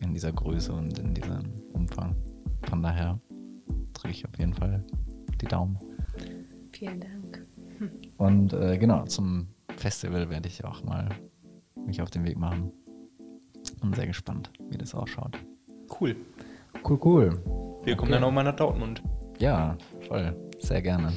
[0.00, 2.16] in dieser Größe und in diesem Umfang.
[2.68, 3.20] Von daher
[3.92, 4.84] drücke ich auf jeden Fall
[5.40, 5.78] die Daumen.
[6.72, 7.46] Vielen Dank.
[8.16, 11.08] Und äh, genau, zum Festival werde ich auch mal
[11.86, 12.72] mich auf den Weg machen.
[13.80, 15.38] Bin sehr gespannt, wie das ausschaut.
[16.00, 16.16] Cool.
[16.84, 17.42] Cool, cool.
[17.84, 18.20] Wir kommen okay.
[18.20, 19.02] dann auch mal nach Dortmund.
[19.38, 20.36] Ja, voll.
[20.58, 21.12] Sehr gerne.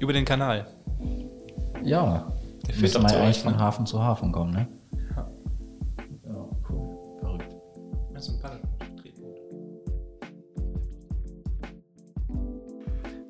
[0.00, 0.66] Über den Kanal.
[1.82, 2.32] Ja.
[2.66, 3.58] Wir müssen mal eigentlich von ne?
[3.58, 4.68] Hafen zu Hafen kommen, ne?
[5.14, 5.30] Ja.
[6.24, 6.98] Ja, cool.
[7.20, 7.54] Verrückt.
[8.14, 8.60] Also ein Paddel.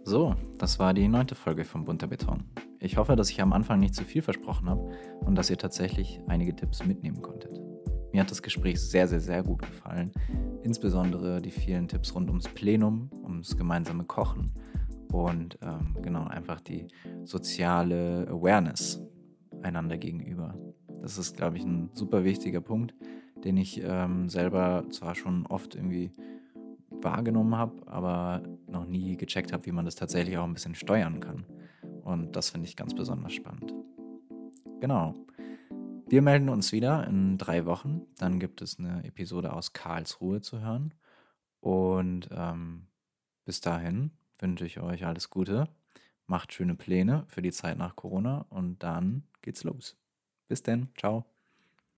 [0.05, 2.45] So, das war die neunte Folge von Bunter Beton.
[2.79, 6.21] Ich hoffe, dass ich am Anfang nicht zu viel versprochen habe und dass ihr tatsächlich
[6.29, 7.66] einige Tipps mitnehmen konntet.
[8.17, 10.11] Mir hat das Gespräch sehr, sehr, sehr gut gefallen.
[10.63, 14.53] Insbesondere die vielen Tipps rund ums Plenum, ums gemeinsame Kochen
[15.13, 16.87] und ähm, genau einfach die
[17.25, 19.03] soziale Awareness
[19.61, 20.55] einander gegenüber.
[21.03, 22.95] Das ist, glaube ich, ein super wichtiger Punkt,
[23.45, 26.11] den ich ähm, selber zwar schon oft irgendwie
[26.89, 31.21] wahrgenommen habe, aber noch nie gecheckt habe, wie man das tatsächlich auch ein bisschen steuern
[31.21, 31.45] kann.
[32.03, 33.75] Und das finde ich ganz besonders spannend.
[34.81, 35.15] Genau.
[36.09, 38.07] Wir melden uns wieder in drei Wochen.
[38.19, 40.95] Dann gibt es eine Episode aus Karlsruhe zu hören.
[41.61, 42.87] Und ähm,
[43.45, 45.69] bis dahin wünsche ich euch alles Gute.
[46.29, 49.97] Macht schöne Pläne für die Zeit nach Corona und dann geht's los.
[50.47, 50.89] Bis denn.
[50.97, 51.36] Ciao.